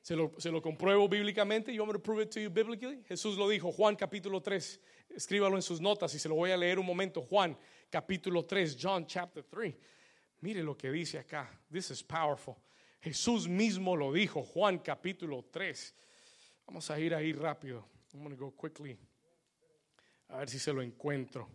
[0.02, 1.74] Se lo, se lo compruebo bíblicamente.
[1.74, 3.02] You want me to prove it to you biblically?
[3.08, 4.80] Jesús lo dijo, Juan capítulo 3,
[5.20, 7.20] Escríbalo en sus notas y se lo voy a leer un momento.
[7.20, 7.54] Juan
[7.90, 9.74] capítulo 3, John chapter 3.
[10.40, 11.46] Mire lo que dice acá.
[11.70, 12.56] This is powerful.
[13.02, 15.94] Jesús mismo lo dijo, Juan capítulo 3.
[16.66, 17.84] Vamos a ir ahí rápido.
[18.14, 18.96] I'm going to go quickly.
[20.30, 21.50] A ver si se lo encuentro.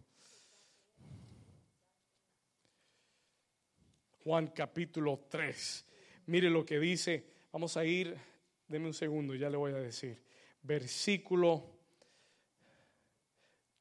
[4.23, 5.85] Juan capítulo 3.
[6.27, 7.25] Mire lo que dice.
[7.51, 8.15] Vamos a ir,
[8.67, 10.21] deme un segundo, ya le voy a decir.
[10.61, 11.74] Versículo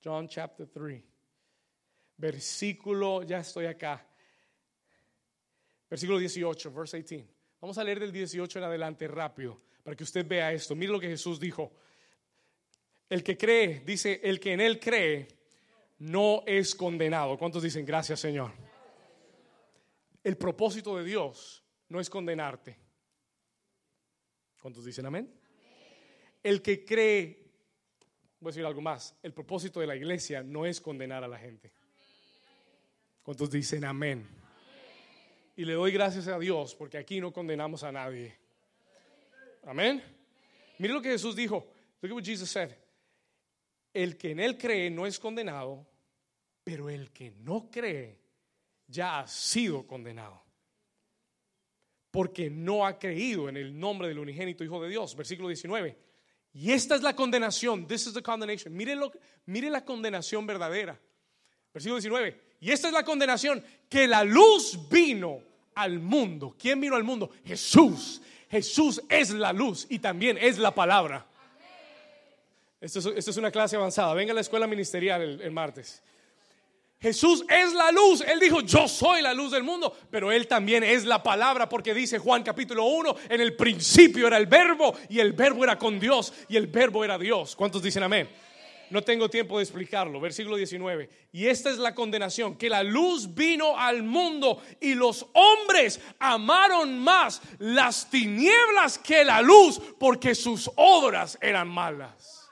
[0.05, 1.03] John chapter 3.
[2.17, 4.07] Versículo, ya estoy acá.
[5.89, 7.27] Versículo 18, verse 18.
[7.61, 10.75] Vamos a leer del 18 en adelante rápido para que usted vea esto.
[10.75, 11.73] Mire lo que Jesús dijo.
[13.09, 15.29] El que cree, dice, el que en él cree,
[15.99, 17.39] no es condenado.
[17.39, 18.53] ¿Cuántos dicen gracias, Señor?
[20.23, 22.79] El propósito de Dios no es condenarte.
[24.61, 25.33] ¿Cuántos dicen amén?
[26.43, 27.43] El que cree,
[28.45, 31.38] voy a decir algo más, el propósito de la iglesia no es condenar a la
[31.38, 31.72] gente.
[33.22, 34.28] ¿Cuántos dicen amén?
[35.57, 38.36] Y le doy gracias a Dios porque aquí no condenamos a nadie.
[39.64, 40.03] Amén.
[40.78, 41.66] Mire lo que Jesús dijo.
[42.03, 42.70] Look at what Jesus said.
[43.95, 45.86] El que en él cree no es condenado,
[46.62, 48.18] pero el que no cree
[48.86, 50.42] ya ha sido condenado.
[52.11, 55.16] Porque no ha creído en el nombre del unigénito Hijo de Dios.
[55.16, 56.04] Versículo 19.
[56.55, 57.87] Y esta es la condenación.
[57.87, 58.75] This is the condemnation.
[58.75, 59.13] Mire, lo,
[59.47, 60.99] mire la condenación verdadera.
[61.73, 62.41] Versículo 19.
[62.61, 63.63] Y esta es la condenación.
[63.89, 65.43] Que la luz vino
[65.75, 66.55] al mundo.
[66.57, 67.31] ¿Quién vino al mundo?
[67.45, 68.23] Jesús.
[68.49, 71.27] Jesús es la luz y también es la palabra.
[72.81, 74.15] Esto es, una clase avanzada.
[74.15, 76.03] Venga a la escuela ministerial el martes.
[77.01, 78.22] Jesús es la luz.
[78.22, 81.92] Él dijo, yo soy la luz del mundo, pero Él también es la palabra, porque
[81.92, 86.01] dice Juan capítulo 1, en el principio era el verbo y el verbo era con
[86.01, 87.55] Dios y el verbo era Dios.
[87.57, 88.28] ¿Cuántos dicen amén?
[88.88, 90.20] No tengo tiempo de explicarlo.
[90.20, 91.11] Versículo 19.
[91.32, 96.99] Y esta es la condenación, que la luz vino al mundo y los hombres amaron
[97.01, 102.51] más las tinieblas que la luz porque sus obras eran malas.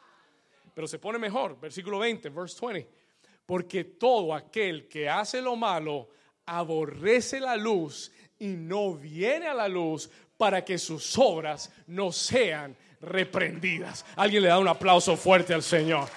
[0.74, 1.58] Pero se pone mejor.
[1.60, 3.01] Versículo 20, verse 20
[3.46, 6.08] porque todo aquel que hace lo malo
[6.46, 12.76] aborrece la luz y no viene a la luz para que sus obras no sean
[13.00, 14.04] reprendidas.
[14.16, 16.08] Alguien le da un aplauso fuerte al Señor.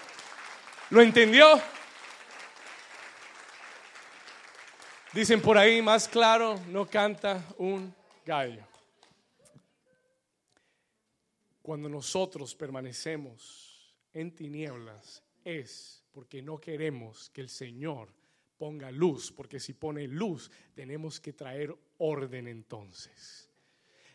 [0.89, 1.59] ¿Lo entendió?
[5.13, 7.93] Dicen por ahí, más claro, no canta un
[8.25, 8.63] gallo.
[11.61, 18.07] Cuando nosotros permanecemos en tinieblas es porque no queremos que el Señor
[18.57, 23.49] ponga luz, porque si pone luz tenemos que traer orden entonces.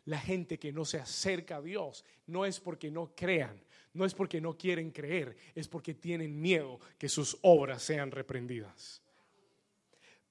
[0.06, 4.14] La gente que no se acerca a Dios no es porque no crean, no es
[4.14, 9.02] porque no quieren creer, es porque tienen miedo que sus obras sean reprendidas.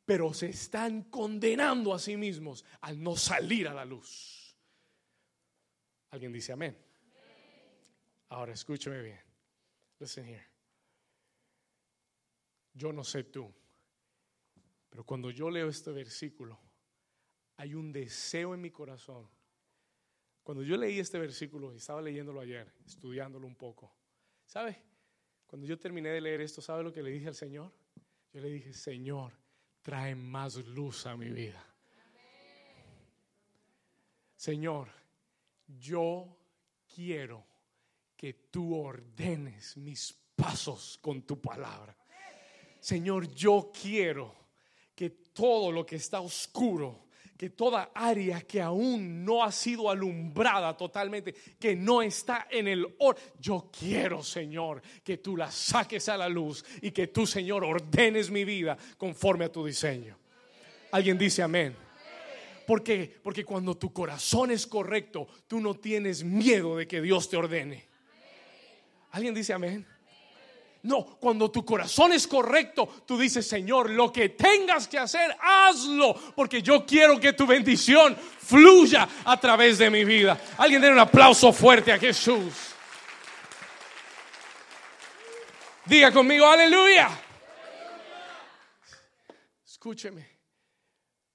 [0.07, 4.55] Pero se están condenando a sí mismos al no salir a la luz.
[6.09, 6.75] ¿Alguien dice amén?
[8.29, 9.19] Ahora escúcheme bien.
[9.99, 10.48] Listen here.
[12.73, 13.53] Yo no sé tú,
[14.89, 16.59] pero cuando yo leo este versículo,
[17.57, 19.29] hay un deseo en mi corazón.
[20.43, 23.93] Cuando yo leí este versículo y estaba leyéndolo ayer, estudiándolo un poco,
[24.45, 24.81] ¿sabe?
[25.45, 27.71] Cuando yo terminé de leer esto, ¿sabe lo que le dije al Señor?
[28.31, 29.33] Yo le dije, Señor,
[29.81, 31.65] trae más luz a mi vida.
[34.35, 34.89] Señor,
[35.67, 36.37] yo
[36.87, 37.45] quiero
[38.15, 41.95] que tú ordenes mis pasos con tu palabra.
[42.79, 44.33] Señor, yo quiero
[44.95, 47.07] que todo lo que está oscuro,
[47.37, 52.95] que toda área que aún no ha sido alumbrada totalmente, que no está en el
[52.99, 57.63] orden, yo quiero, Señor, que tú la saques a la luz y que tú, Señor,
[57.63, 60.17] ordenes mi vida conforme a tu diseño.
[60.91, 61.75] Alguien dice amén.
[62.67, 63.19] ¿Por qué?
[63.23, 67.87] Porque cuando tu corazón es correcto, tú no tienes miedo de que Dios te ordene.
[69.11, 69.87] ¿Alguien dice amén?
[70.83, 76.13] No, cuando tu corazón es correcto, tú dices, Señor, lo que tengas que hacer, hazlo,
[76.35, 80.39] porque yo quiero que tu bendición fluya a través de mi vida.
[80.57, 82.53] Alguien dé un aplauso fuerte a Jesús.
[85.85, 87.09] Diga conmigo, aleluya.
[89.65, 90.39] Escúcheme,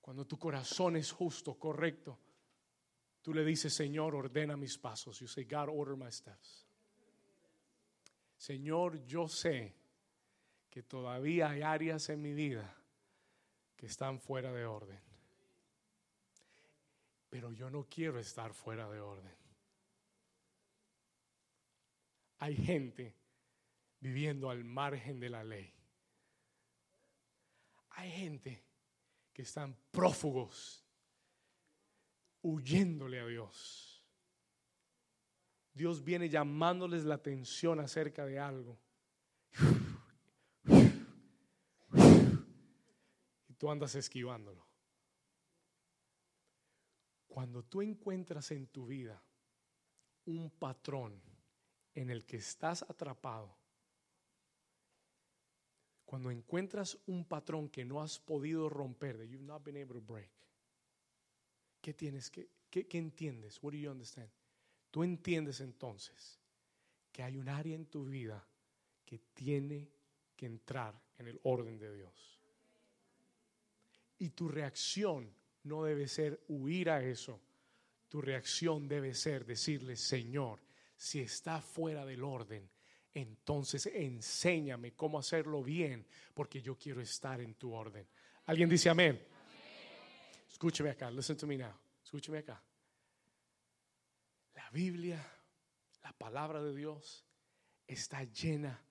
[0.01, 2.21] cuando tu corazón es justo, correcto,
[3.21, 5.19] tú le dices, Señor, ordena mis pasos.
[5.19, 6.67] You say, God, order my steps.
[8.45, 9.75] Señor, yo sé
[10.69, 12.77] que todavía hay áreas en mi vida
[13.75, 15.01] que están fuera de orden.
[17.31, 19.35] Pero yo no quiero estar fuera de orden.
[22.41, 23.17] Hay gente
[24.01, 25.73] viviendo al margen de la ley.
[27.93, 28.63] Hay gente
[29.33, 30.85] que están prófugos,
[32.43, 33.94] huyéndole a Dios.
[35.75, 38.79] Dios viene llamándoles la atención acerca de algo.
[43.49, 44.65] Y tú andas esquivándolo.
[47.27, 49.21] Cuando tú encuentras en tu vida
[50.27, 51.21] un patrón
[51.93, 53.57] en el que estás atrapado,
[56.05, 60.01] cuando encuentras un patrón que no has podido romper, that you've not been able to
[60.01, 60.31] break,
[61.81, 63.61] ¿qué tienes que, qué, qué entiendes?
[63.61, 64.31] What do you understand?
[64.95, 66.39] Tú entiendes entonces
[67.11, 68.47] que hay un área en tu vida
[69.05, 69.89] que tiene
[70.37, 72.39] que entrar en el orden de Dios.
[74.21, 75.35] Y tu reacción
[75.65, 77.41] no debe ser huir a eso.
[78.09, 80.61] Tu reacción debe ser decirle, Señor,
[80.97, 82.71] si está fuera del orden,
[83.13, 88.07] entonces enséñame cómo hacerlo bien, porque yo quiero estar en tu orden.
[88.45, 89.21] ¿Alguien dice amén?
[90.49, 91.75] Escúcheme acá, listen to me now.
[92.01, 92.63] Escúcheme acá.
[94.75, 95.25] Biblia,
[96.03, 97.25] la palabra de Dios,
[97.87, 98.85] está llena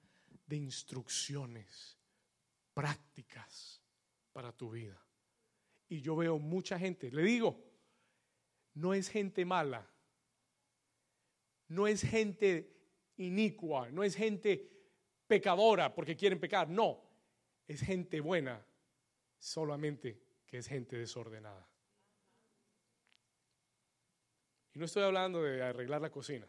[0.45, 1.99] de instrucciones
[2.73, 3.83] prácticas
[4.31, 4.97] para tu vida.
[5.89, 7.61] Y yo veo mucha gente, le digo,
[8.75, 9.85] no es gente mala,
[11.67, 12.73] no es gente
[13.17, 14.71] inicua, no es gente
[15.27, 17.03] pecadora porque quieren pecar, no,
[17.67, 18.65] es gente buena,
[19.37, 21.72] solamente que es gente desordenada.
[24.73, 26.47] Y no estoy hablando de arreglar la cocina.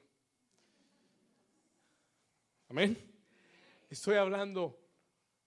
[2.69, 2.97] Amén.
[3.91, 4.81] Estoy hablando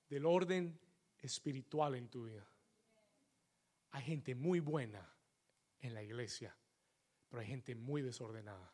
[0.08, 0.80] del orden
[1.20, 2.48] espiritual en tu vida.
[3.92, 5.10] Hay gente muy buena
[5.80, 6.56] en la iglesia,
[7.30, 8.72] pero hay gente muy desordenada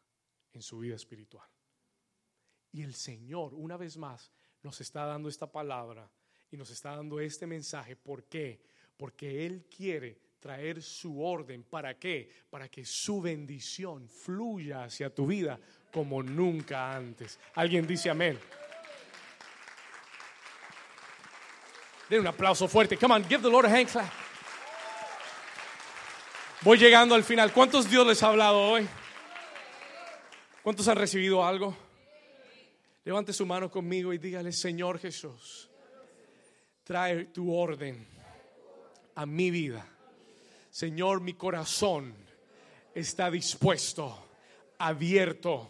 [0.51, 1.47] en su vida espiritual.
[2.74, 4.32] Y el Señor, una vez más,
[4.62, 6.12] nos está dando esta palabra
[6.51, 7.95] y nos está dando este mensaje.
[7.95, 8.62] ¿Por qué?
[8.97, 11.64] Porque Él quiere traer su orden.
[11.64, 12.30] ¿Para qué?
[12.50, 15.58] Para que su bendición fluya hacia tu vida
[15.89, 17.39] como nunca antes.
[17.56, 18.38] ¿Alguien dice amén?
[22.10, 22.98] Den un aplauso fuerte.
[22.98, 24.12] Come on, give the Lord a hand clap.
[26.60, 27.54] Voy llegando al final.
[27.54, 28.86] ¿Cuántos Dios les ha hablado hoy?
[30.62, 31.74] ¿Cuántos han recibido algo?
[33.06, 35.70] Levante su mano conmigo y dígale, Señor Jesús,
[36.84, 38.06] trae tu orden
[39.16, 39.93] a mi vida.
[40.74, 42.15] Señor, mi corazón
[42.95, 44.26] está dispuesto,
[44.80, 45.69] abierto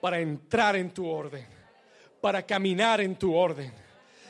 [0.00, 1.44] para entrar en tu orden,
[2.20, 3.74] para caminar en tu orden.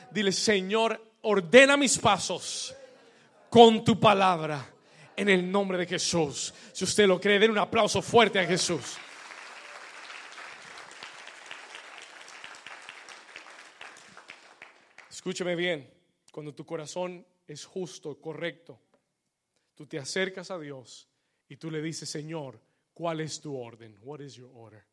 [0.09, 2.75] Dile, Señor, ordena mis pasos
[3.51, 4.67] con tu palabra
[5.15, 6.51] en el nombre de Jesús.
[6.73, 8.97] Si usted lo cree, den un aplauso fuerte a Jesús.
[15.07, 15.87] Escúcheme bien,
[16.31, 18.84] cuando tu corazón es justo, correcto,
[19.75, 21.07] tú te acercas a Dios
[21.47, 22.59] y tú le dices, Señor,
[22.93, 23.97] ¿cuál es tu orden?
[24.01, 24.83] What is your order?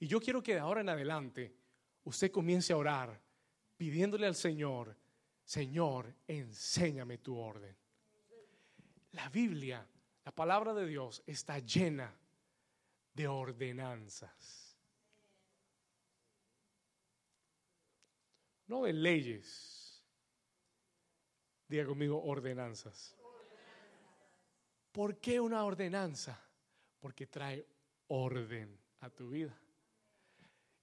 [0.00, 1.54] Y yo quiero que de ahora en adelante
[2.04, 3.20] usted comience a orar
[3.76, 4.96] pidiéndole al Señor,
[5.44, 7.76] Señor, enséñame tu orden.
[9.12, 9.86] La Biblia,
[10.24, 12.12] la palabra de Dios está llena
[13.14, 14.68] de ordenanzas.
[18.68, 20.04] no de leyes.
[21.66, 23.17] Diga conmigo ordenanzas.
[24.92, 26.40] ¿Por qué una ordenanza?
[27.00, 27.66] Porque trae
[28.08, 29.56] orden a tu vida.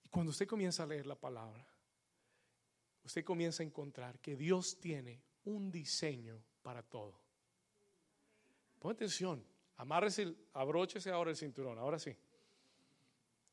[0.03, 1.65] Y cuando usted comienza a leer la palabra,
[3.03, 7.19] usted comienza a encontrar que Dios tiene un diseño para todo.
[8.79, 9.43] Pon atención,
[9.77, 12.15] amárrese, abróchese ahora el cinturón, ahora sí.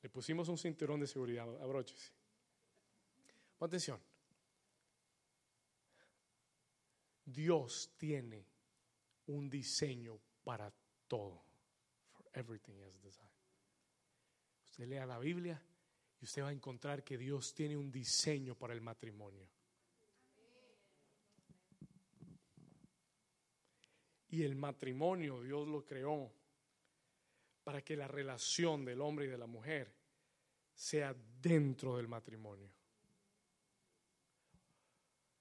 [0.03, 2.13] Le pusimos un cinturón de seguridad, abróchese.
[3.59, 4.01] Pon atención.
[7.25, 8.45] Dios tiene
[9.27, 10.73] un diseño para
[11.09, 11.43] todo.
[12.13, 13.29] For everything is design.
[14.65, 15.61] Usted lea la Biblia
[16.21, 19.49] y usted va a encontrar que Dios tiene un diseño para el matrimonio.
[24.29, 26.33] Y el matrimonio Dios lo creó
[27.65, 29.95] para que la relación del hombre y de la mujer
[30.75, 32.71] sea dentro del matrimonio.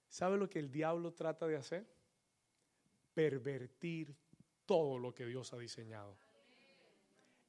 [0.10, 1.88] ¿Sabe lo que el diablo trata de hacer?
[3.14, 4.14] Pervertir
[4.72, 6.16] todo lo que Dios ha diseñado.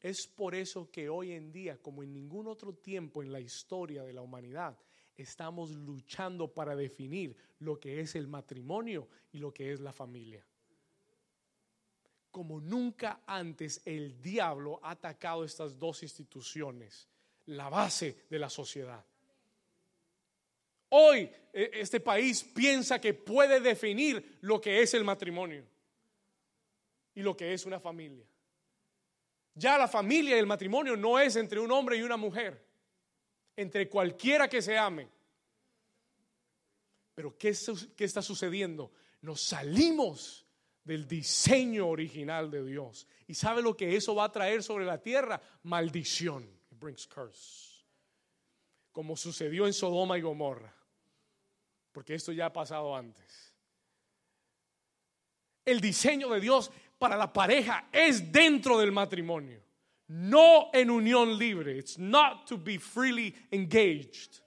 [0.00, 4.02] Es por eso que hoy en día, como en ningún otro tiempo en la historia
[4.02, 4.76] de la humanidad,
[5.14, 10.44] estamos luchando para definir lo que es el matrimonio y lo que es la familia.
[12.32, 17.06] Como nunca antes el diablo ha atacado estas dos instituciones,
[17.46, 19.06] la base de la sociedad.
[20.88, 25.70] Hoy e, este país piensa que puede definir lo que es el matrimonio
[27.14, 28.26] y lo que es una familia.
[29.54, 32.64] Ya la familia y el matrimonio no es entre un hombre y una mujer,
[33.56, 35.08] entre cualquiera que se ame.
[37.14, 37.54] Pero ¿qué,
[37.94, 38.92] qué está sucediendo?
[39.20, 40.46] Nos salimos
[40.82, 43.06] del diseño original de Dios.
[43.26, 45.40] ¿Y sabe lo que eso va a traer sobre la tierra?
[45.64, 46.44] Maldición.
[46.70, 47.84] It brings curse.
[48.90, 50.74] Como sucedió en Sodoma y Gomorra
[51.92, 53.54] porque esto ya ha pasado antes.
[55.64, 56.72] El diseño de Dios
[57.02, 59.60] para la pareja es dentro del matrimonio,
[60.06, 61.76] no en unión libre.
[61.76, 64.40] It's not to be freely engaged.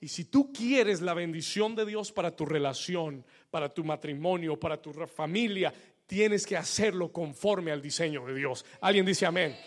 [0.00, 4.80] Y si tú quieres la bendición de Dios para tu relación, para tu matrimonio, para
[4.80, 5.74] tu familia,
[6.06, 8.64] tienes que hacerlo conforme al diseño de Dios.
[8.80, 9.58] Alguien dice amén.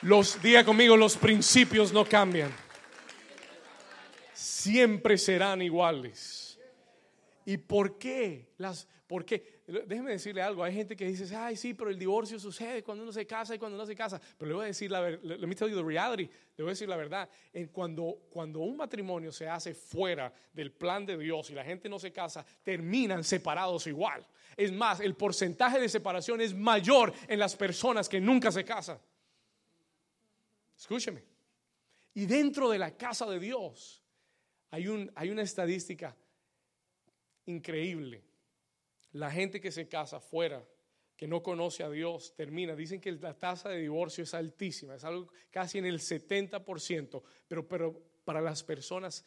[0.00, 2.52] Los, diga conmigo, los principios no cambian.
[4.32, 6.41] Siempre serán iguales.
[7.44, 8.52] ¿Y por qué?
[8.58, 9.60] Las, ¿Por qué?
[9.66, 10.64] Déjeme decirle algo.
[10.64, 13.58] Hay gente que dice, ay, sí, pero el divorcio sucede cuando uno se casa y
[13.58, 14.18] cuando no se casa.
[14.38, 15.20] Pero le voy a decir la verdad.
[15.22, 16.24] Let me tell you the reality.
[16.56, 17.28] Le voy a decir la verdad.
[17.52, 21.90] En cuando, cuando un matrimonio se hace fuera del plan de Dios y la gente
[21.90, 24.26] no se casa, terminan separados igual.
[24.56, 28.98] Es más, el porcentaje de separación es mayor en las personas que nunca se casan.
[30.74, 31.22] Escúcheme.
[32.14, 34.02] Y dentro de la casa de Dios
[34.70, 36.16] hay, un, hay una estadística
[37.46, 38.22] increíble.
[39.12, 40.64] La gente que se casa fuera,
[41.16, 42.74] que no conoce a Dios, termina.
[42.74, 47.68] Dicen que la tasa de divorcio es altísima, es algo casi en el 70%, pero,
[47.68, 49.24] pero para las personas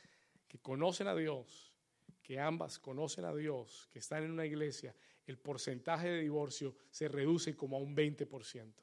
[0.47, 1.73] que conocen a Dios,
[2.21, 4.95] que ambas conocen a Dios, que están en una iglesia,
[5.27, 8.73] el porcentaje de divorcio se reduce como a un 20%.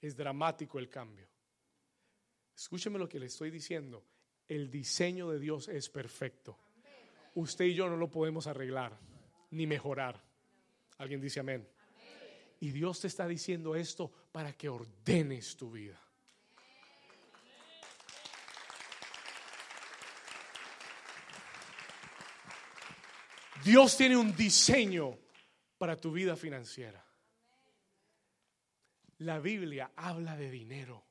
[0.00, 1.28] Es dramático el cambio.
[2.54, 4.04] Escúcheme lo que le estoy diciendo.
[4.48, 6.58] El diseño de Dios es perfecto.
[7.36, 8.98] Usted y yo no lo podemos arreglar
[9.50, 10.22] ni mejorar.
[10.98, 11.68] Alguien dice amén.
[12.60, 16.00] Y Dios te está diciendo esto para que ordenes tu vida.
[23.64, 25.18] Dios tiene un diseño
[25.78, 27.04] para tu vida financiera.
[29.18, 31.06] La Biblia habla de dinero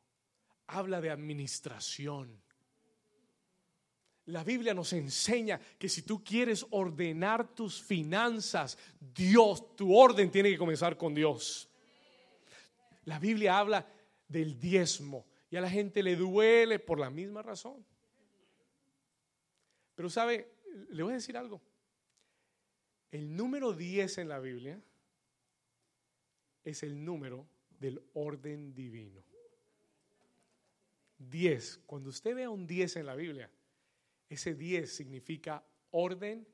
[0.68, 2.42] habla de administración.
[4.28, 10.50] La Biblia nos enseña que si tú quieres ordenar tus finanzas, Dios, tu orden tiene
[10.50, 11.70] que comenzar con Dios.
[13.06, 13.88] La Biblia habla
[14.28, 17.86] del diezmo y a la gente le duele por la misma razón.
[19.94, 20.52] Pero sabe,
[20.90, 21.62] le voy a decir algo.
[23.12, 24.82] El número 10 en la Biblia
[26.64, 27.48] es el número
[27.80, 29.24] del orden divino.
[31.20, 31.82] 10.
[31.86, 33.50] Cuando usted vea un 10 en la Biblia,
[34.30, 36.48] ese 10 significa orden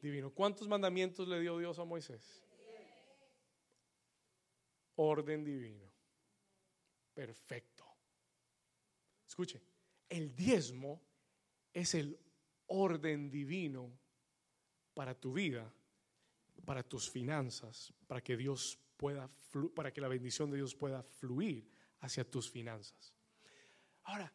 [0.00, 0.30] divino.
[0.30, 2.42] ¿Cuántos mandamientos le dio Dios a Moisés?
[4.96, 5.90] Orden divino.
[7.14, 7.84] Perfecto.
[9.26, 9.62] Escuche,
[10.08, 11.02] el diezmo
[11.72, 12.18] es el
[12.66, 13.98] orden divino
[14.94, 15.72] para tu vida,
[16.64, 19.30] para tus finanzas, para que Dios pueda
[19.74, 21.70] para que la bendición de Dios pueda fluir
[22.00, 23.14] hacia tus finanzas.
[24.04, 24.32] Ahora,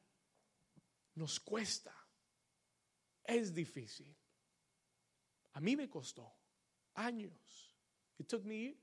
[1.15, 1.95] nos cuesta,
[3.27, 4.15] es difícil.
[5.53, 6.31] A mí me costó
[6.95, 7.75] años.
[8.17, 8.77] It took me years.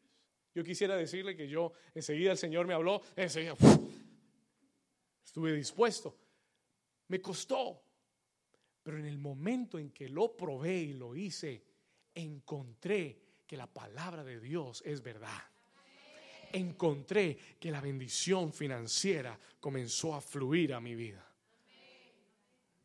[0.55, 3.57] Yo quisiera decirle que yo enseguida el Señor me habló, enseguida
[5.25, 6.17] estuve dispuesto.
[7.09, 7.83] Me costó,
[8.83, 11.65] pero en el momento en que lo probé y lo hice,
[12.15, 15.43] encontré que la palabra de Dios es verdad
[16.55, 21.27] encontré que la bendición financiera comenzó a fluir a mi vida.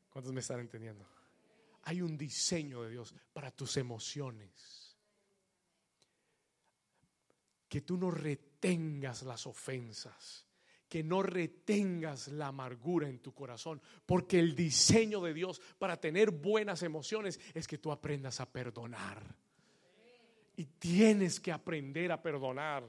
[0.09, 1.05] ¿Cuántos me están entendiendo?
[1.83, 4.97] Hay un diseño de Dios para tus emociones.
[7.67, 10.47] Que tú no retengas las ofensas,
[10.87, 16.31] que no retengas la amargura en tu corazón, porque el diseño de Dios para tener
[16.31, 19.23] buenas emociones es que tú aprendas a perdonar.
[20.57, 22.83] Y tienes que aprender a perdonar.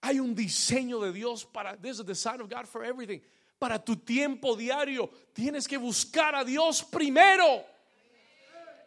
[0.00, 3.20] Hay un diseño de Dios para, there's a design of God for everything.
[3.58, 7.64] Para tu tiempo diario, tienes que buscar a Dios primero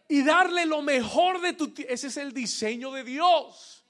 [0.07, 3.86] y darle lo mejor de tu Ese es el diseño de Dios.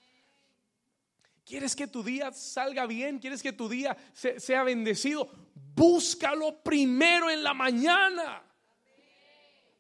[1.46, 3.20] ¿Quieres que tu día salga bien?
[3.20, 5.30] ¿Quieres que tu día sea bendecido?
[5.54, 8.42] Búscalo primero en la mañana.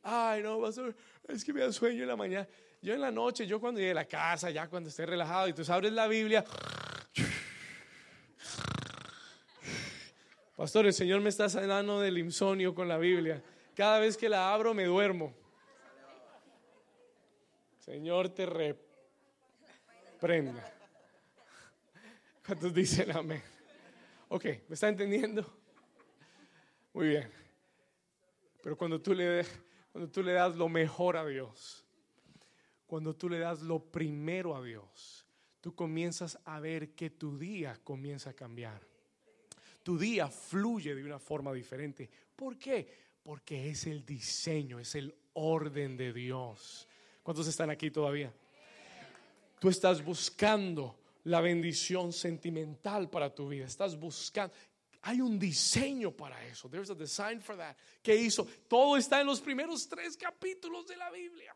[0.03, 2.47] Ay, no, es que me da sueño en la mañana.
[2.81, 5.53] Yo en la noche, yo cuando llegue a la casa, ya cuando esté relajado y
[5.53, 6.43] tú abres la Biblia,
[10.61, 13.43] Pastor, el Señor me está sanando del insomnio con la Biblia.
[13.75, 15.33] Cada vez que la abro me duermo.
[17.79, 18.45] Señor, te
[20.19, 20.71] reprenda.
[22.45, 23.41] ¿Cuántos dicen amén?
[24.29, 25.43] Ok, ¿me está entendiendo?
[26.93, 27.27] Muy bien.
[28.61, 29.43] Pero cuando tú le,
[29.91, 31.83] cuando tú le das lo mejor a Dios,
[32.85, 35.25] cuando tú le das lo primero a Dios,
[35.59, 38.90] tú comienzas a ver que tu día comienza a cambiar.
[39.83, 42.09] Tu día fluye de una forma diferente.
[42.35, 42.87] ¿Por qué?
[43.23, 46.87] Porque es el diseño, es el orden de Dios.
[47.23, 48.33] ¿Cuántos están aquí todavía?
[49.59, 53.65] Tú estás buscando la bendición sentimental para tu vida.
[53.65, 54.53] Estás buscando.
[55.03, 56.69] Hay un diseño para eso.
[56.69, 57.75] There's a design for that.
[58.01, 58.47] ¿Qué hizo?
[58.67, 61.55] Todo está en los primeros tres capítulos de la Biblia.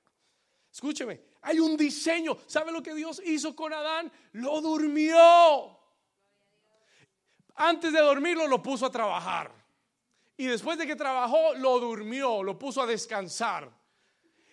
[0.71, 2.37] Escúcheme, hay un diseño.
[2.47, 4.11] ¿Sabe lo que Dios hizo con Adán?
[4.33, 5.74] Lo durmió.
[7.55, 9.51] Antes de dormirlo lo puso a trabajar.
[10.37, 13.71] Y después de que trabajó, lo durmió, lo puso a descansar.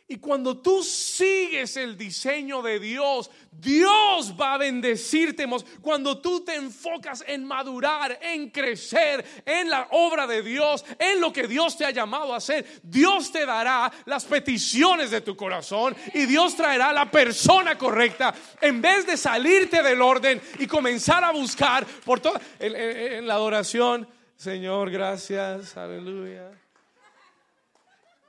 [0.09, 5.46] Y cuando tú sigues el diseño de Dios, Dios va a bendecirte.
[5.80, 11.32] Cuando tú te enfocas en madurar, en crecer, en la obra de Dios, en lo
[11.32, 15.96] que Dios te ha llamado a hacer, Dios te dará las peticiones de tu corazón
[16.12, 21.30] y Dios traerá la persona correcta en vez de salirte del orden y comenzar a
[21.30, 24.07] buscar por todo en, en la adoración.
[24.36, 26.50] Señor, gracias, aleluya.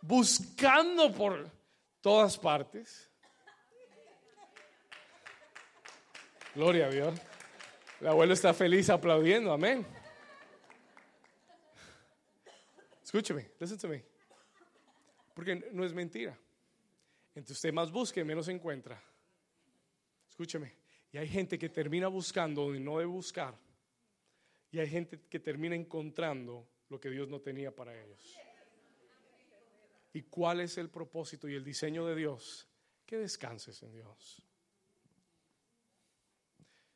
[0.02, 1.50] Buscando por
[2.04, 3.10] todas partes.
[6.54, 7.20] Gloria a Dios.
[8.02, 9.88] El abuelo está feliz aplaudiendo, amén.
[13.02, 14.04] Escúcheme, listen to me.
[15.34, 16.38] Porque no es mentira.
[17.34, 19.02] Entre usted más busque, menos encuentra.
[20.30, 20.74] Escúcheme.
[21.12, 23.56] Y hay gente que termina buscando donde no debe buscar.
[24.72, 28.38] Y hay gente que termina encontrando lo que Dios no tenía para ellos.
[30.14, 32.68] ¿Y cuál es el propósito y el diseño de Dios?
[33.06, 34.42] Que descanses en Dios.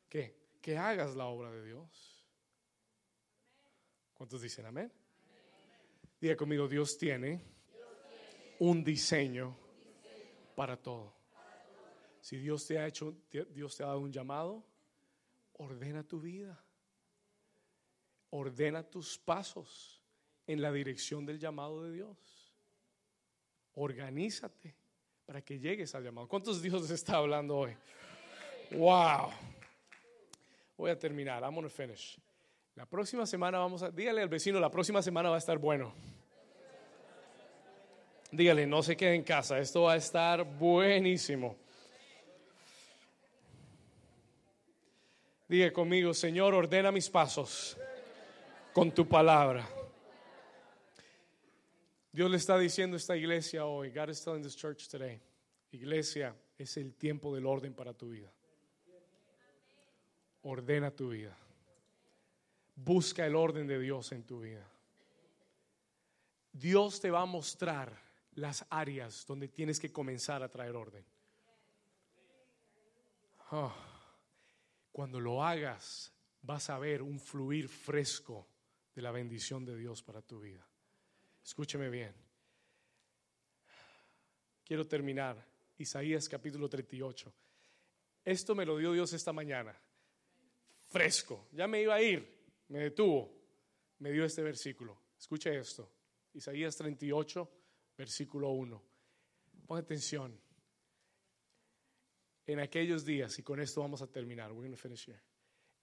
[0.08, 0.36] ¿Qué?
[0.60, 2.24] Que hagas la obra de Dios.
[4.14, 4.92] ¿Cuántos dicen amén?
[6.20, 7.44] Diga conmigo, Dios tiene
[8.60, 9.56] un diseño
[10.56, 11.14] para todo.
[12.20, 14.64] Si Dios te ha hecho, Dios te ha dado un llamado,
[15.54, 16.64] ordena tu vida.
[18.30, 20.02] Ordena tus pasos
[20.46, 22.37] en la dirección del llamado de Dios.
[23.78, 24.74] Organízate
[25.24, 26.26] para que llegues al llamado.
[26.26, 27.76] ¿Cuántos Dios está hablando hoy?
[28.72, 29.30] Wow.
[30.76, 31.42] Voy a terminar.
[31.42, 32.18] I'm gonna finish.
[32.74, 33.90] La próxima semana vamos a.
[33.90, 35.92] Dígale al vecino, la próxima semana va a estar bueno.
[38.30, 39.58] Dígale, no se quede en casa.
[39.58, 41.56] Esto va a estar buenísimo.
[45.48, 47.76] Diga conmigo, Señor, ordena mis pasos
[48.74, 49.77] con tu palabra.
[52.18, 55.22] Dios le está diciendo a esta iglesia hoy, God is telling this church today,
[55.70, 58.28] iglesia, es el tiempo del orden para tu vida.
[60.42, 61.38] Ordena tu vida.
[62.74, 64.68] Busca el orden de Dios en tu vida.
[66.52, 67.96] Dios te va a mostrar
[68.32, 71.04] las áreas donde tienes que comenzar a traer orden.
[73.52, 73.76] Ah,
[74.90, 76.12] cuando lo hagas,
[76.42, 78.48] vas a ver un fluir fresco
[78.92, 80.67] de la bendición de Dios para tu vida.
[81.48, 82.12] Escúcheme bien.
[84.62, 85.42] Quiero terminar.
[85.78, 87.32] Isaías capítulo 38.
[88.22, 89.74] Esto me lo dio Dios esta mañana.
[90.84, 91.48] Fresco.
[91.52, 92.22] Ya me iba a ir.
[92.68, 93.34] Me detuvo.
[94.00, 95.00] Me dio este versículo.
[95.18, 95.90] Escuche esto.
[96.34, 97.50] Isaías 38,
[97.96, 98.82] versículo 1.
[99.66, 100.38] Pon atención.
[102.44, 105.22] En aquellos días, y con esto vamos a terminar, we're going finish here.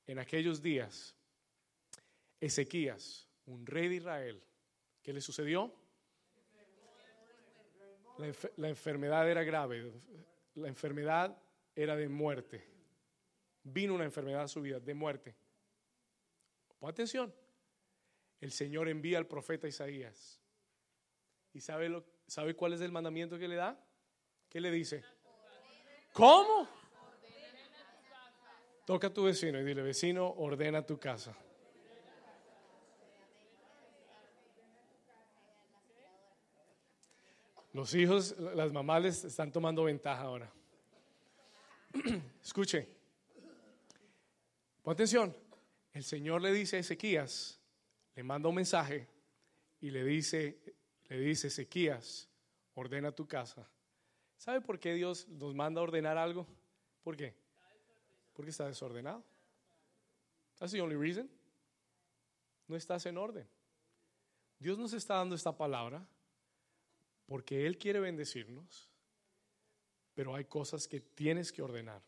[0.05, 1.15] En aquellos días,
[2.39, 4.43] Ezequías, un rey de Israel,
[5.05, 5.71] ¿Qué le sucedió?
[8.57, 9.93] La, enfermedad era grave,
[10.55, 11.37] la enfermedad
[11.75, 12.67] era de muerte.
[13.61, 15.35] Vino una enfermedad a su vida, de muerte.
[16.79, 17.31] Pon atención.
[18.41, 20.41] El Señor envía al profeta Isaías.
[21.53, 23.79] ¿Y sabe, lo, sabe cuál es el mandamiento que le da?
[24.49, 25.03] ¿Qué le dice?
[26.13, 26.67] ¿Cómo?
[28.85, 31.37] Toca a tu vecino y dile, vecino, ordena tu casa.
[37.75, 40.49] Los hijos, las mamás les están tomando ventaja ahora.
[42.41, 42.87] Escuche.
[44.81, 45.35] Pon atención.
[45.91, 47.59] El Señor le dice a Ezequías,
[48.15, 49.09] le manda un mensaje
[49.81, 50.57] y le dice,
[51.09, 52.29] le dice, Ezequías,
[52.75, 53.69] ordena tu casa.
[54.37, 56.47] ¿Sabe por qué Dios nos manda ordenar algo?
[57.03, 57.35] ¿Por qué?
[58.31, 59.21] Porque está desordenado.
[60.59, 61.29] That's the only reason.
[62.69, 63.45] No estás en orden.
[64.59, 66.07] Dios nos está dando esta palabra
[67.25, 68.89] porque Él quiere bendecirnos,
[70.13, 72.01] pero hay cosas que tienes que ordenar.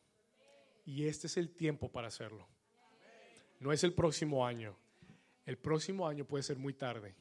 [0.85, 2.47] Y este es el tiempo para hacerlo.
[3.59, 4.77] No es el próximo año.
[5.45, 7.15] El próximo año puede ser muy tarde.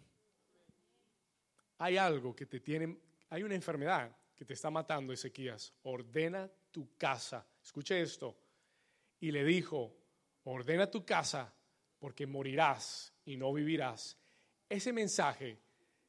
[1.78, 2.96] Hay algo que te tiene,
[3.30, 5.72] hay una enfermedad que te está matando, Ezequías.
[5.82, 7.46] Ordena tu casa.
[7.62, 8.36] Escuche esto.
[9.20, 9.96] Y le dijo,
[10.44, 11.52] ordena tu casa
[11.98, 14.16] porque morirás y no vivirás.
[14.68, 15.58] Ese mensaje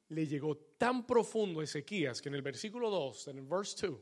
[0.10, 4.00] le llegó tan profundo a Ezequías que en el versículo 2, en el verse 2,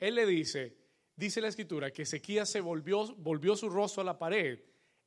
[0.00, 0.76] él le dice,
[1.16, 4.60] dice la escritura, que Ezequías se volvió, volvió su rostro a la pared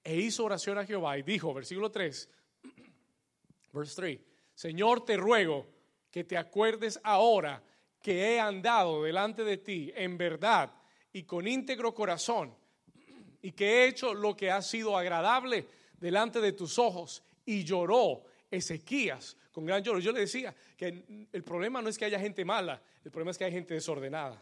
[0.04, 2.30] e hizo oración a Jehová y dijo, versículo 3,
[3.74, 4.20] Verse 3.
[4.54, 5.66] Señor, te ruego
[6.10, 7.64] que te acuerdes ahora
[8.02, 10.74] que he andado delante de ti en verdad
[11.14, 12.54] y con íntegro corazón
[13.42, 15.68] y que he hecho lo que ha sido agradable
[16.00, 17.24] delante de tus ojos.
[17.46, 20.00] Y lloró Ezequías con gran lloro.
[20.00, 23.38] Yo le decía que el problema no es que haya gente mala, el problema es
[23.38, 24.36] que hay gente desordenada.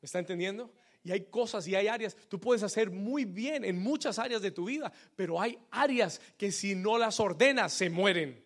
[0.00, 0.72] ¿Me está entendiendo?
[1.02, 4.50] Y hay cosas y hay áreas, tú puedes hacer muy bien en muchas áreas de
[4.50, 8.42] tu vida, pero hay áreas que si no las ordenas se mueren.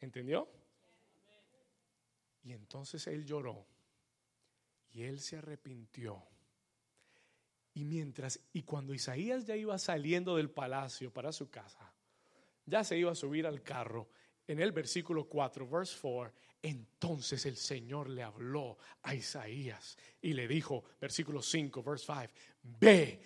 [0.00, 0.48] ¿Entendió?
[2.44, 3.66] Y entonces él lloró
[4.92, 6.22] y él se arrepintió.
[7.78, 11.92] Y mientras, y cuando Isaías ya iba saliendo del palacio para su casa,
[12.66, 14.08] ya se iba a subir al carro,
[14.48, 20.48] en el versículo 4, verse 4, entonces el Señor le habló a Isaías y le
[20.48, 22.18] dijo, versículo 5, verse 5,
[22.80, 23.20] ve,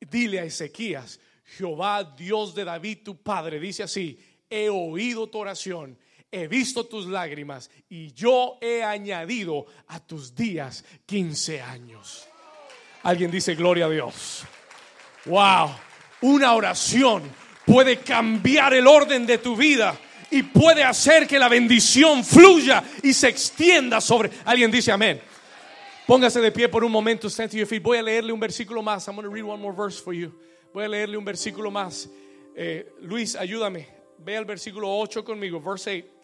[0.00, 5.98] dile a Ezequías, Jehová Dios de David tu padre, dice así, he oído tu oración
[6.32, 12.29] he visto tus lágrimas y yo he añadido a tus días 15 años.
[13.02, 14.44] Alguien dice gloria a Dios.
[15.24, 15.70] Wow,
[16.22, 17.22] una oración
[17.64, 19.98] puede cambiar el orden de tu vida
[20.30, 24.30] y puede hacer que la bendición fluya y se extienda sobre.
[24.44, 25.20] Alguien dice amén.
[26.06, 27.82] Póngase de pie por un momento, stand to your feet.
[27.82, 29.06] Voy a leerle un versículo más.
[29.06, 30.32] I'm going to read one more verse for you.
[30.72, 32.08] Voy a leerle un versículo más.
[32.56, 33.86] Eh, Luis, ayúdame.
[34.18, 36.20] Ve al versículo 8 conmigo, verse 8.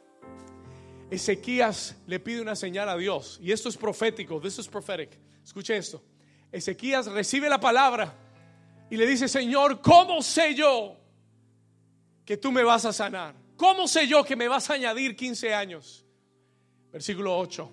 [1.11, 5.11] Ezequías le pide una señal a Dios y esto es profético, this is prophetic.
[5.45, 6.03] Escuche esto.
[6.57, 8.15] Ezequías recibe la palabra
[8.91, 10.97] y le dice, "Señor, ¿cómo sé yo
[12.25, 13.35] que tú me vas a sanar?
[13.57, 16.05] ¿Cómo sé yo que me vas a añadir 15 años?"
[16.93, 17.71] Versículo 8.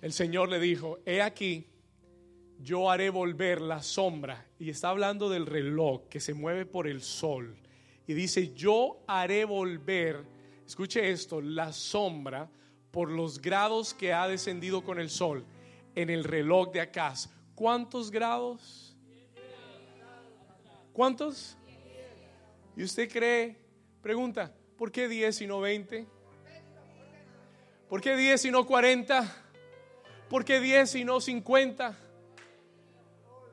[0.00, 1.66] El Señor le dijo, "He aquí
[2.60, 7.02] yo haré volver la sombra." Y está hablando del reloj que se mueve por el
[7.02, 7.56] sol.
[8.06, 10.38] Y dice, "Yo haré volver
[10.68, 12.50] escuche esto, la sombra
[12.90, 15.46] por los grados que ha descendido con el sol
[15.94, 17.14] en el reloj de acá.
[17.58, 18.96] ¿Cuántos grados?
[20.92, 21.58] ¿Cuántos?
[22.76, 23.56] ¿Y usted cree?
[24.00, 26.06] Pregunta, ¿por qué 10 y no 20?
[27.88, 29.36] ¿Por qué 10 y no 40?
[30.28, 31.98] ¿Por qué 10 y no 50?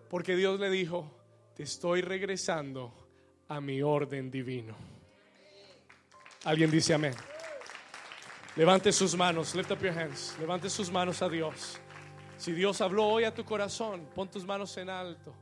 [0.07, 1.11] Porque Dios le dijo,
[1.55, 2.93] te estoy regresando
[3.47, 4.75] a mi orden divino.
[6.43, 7.15] Alguien dice amén.
[8.55, 10.37] Levante sus manos, lift up your hands.
[10.39, 11.79] Levante sus manos a Dios.
[12.37, 15.33] Si Dios habló hoy a tu corazón, pon tus manos en alto.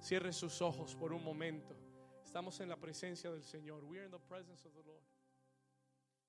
[0.00, 1.74] Cierre sus ojos por un momento.
[2.22, 3.82] Estamos en la presencia del Señor.
[3.84, 5.13] We are in the presence of the Lord.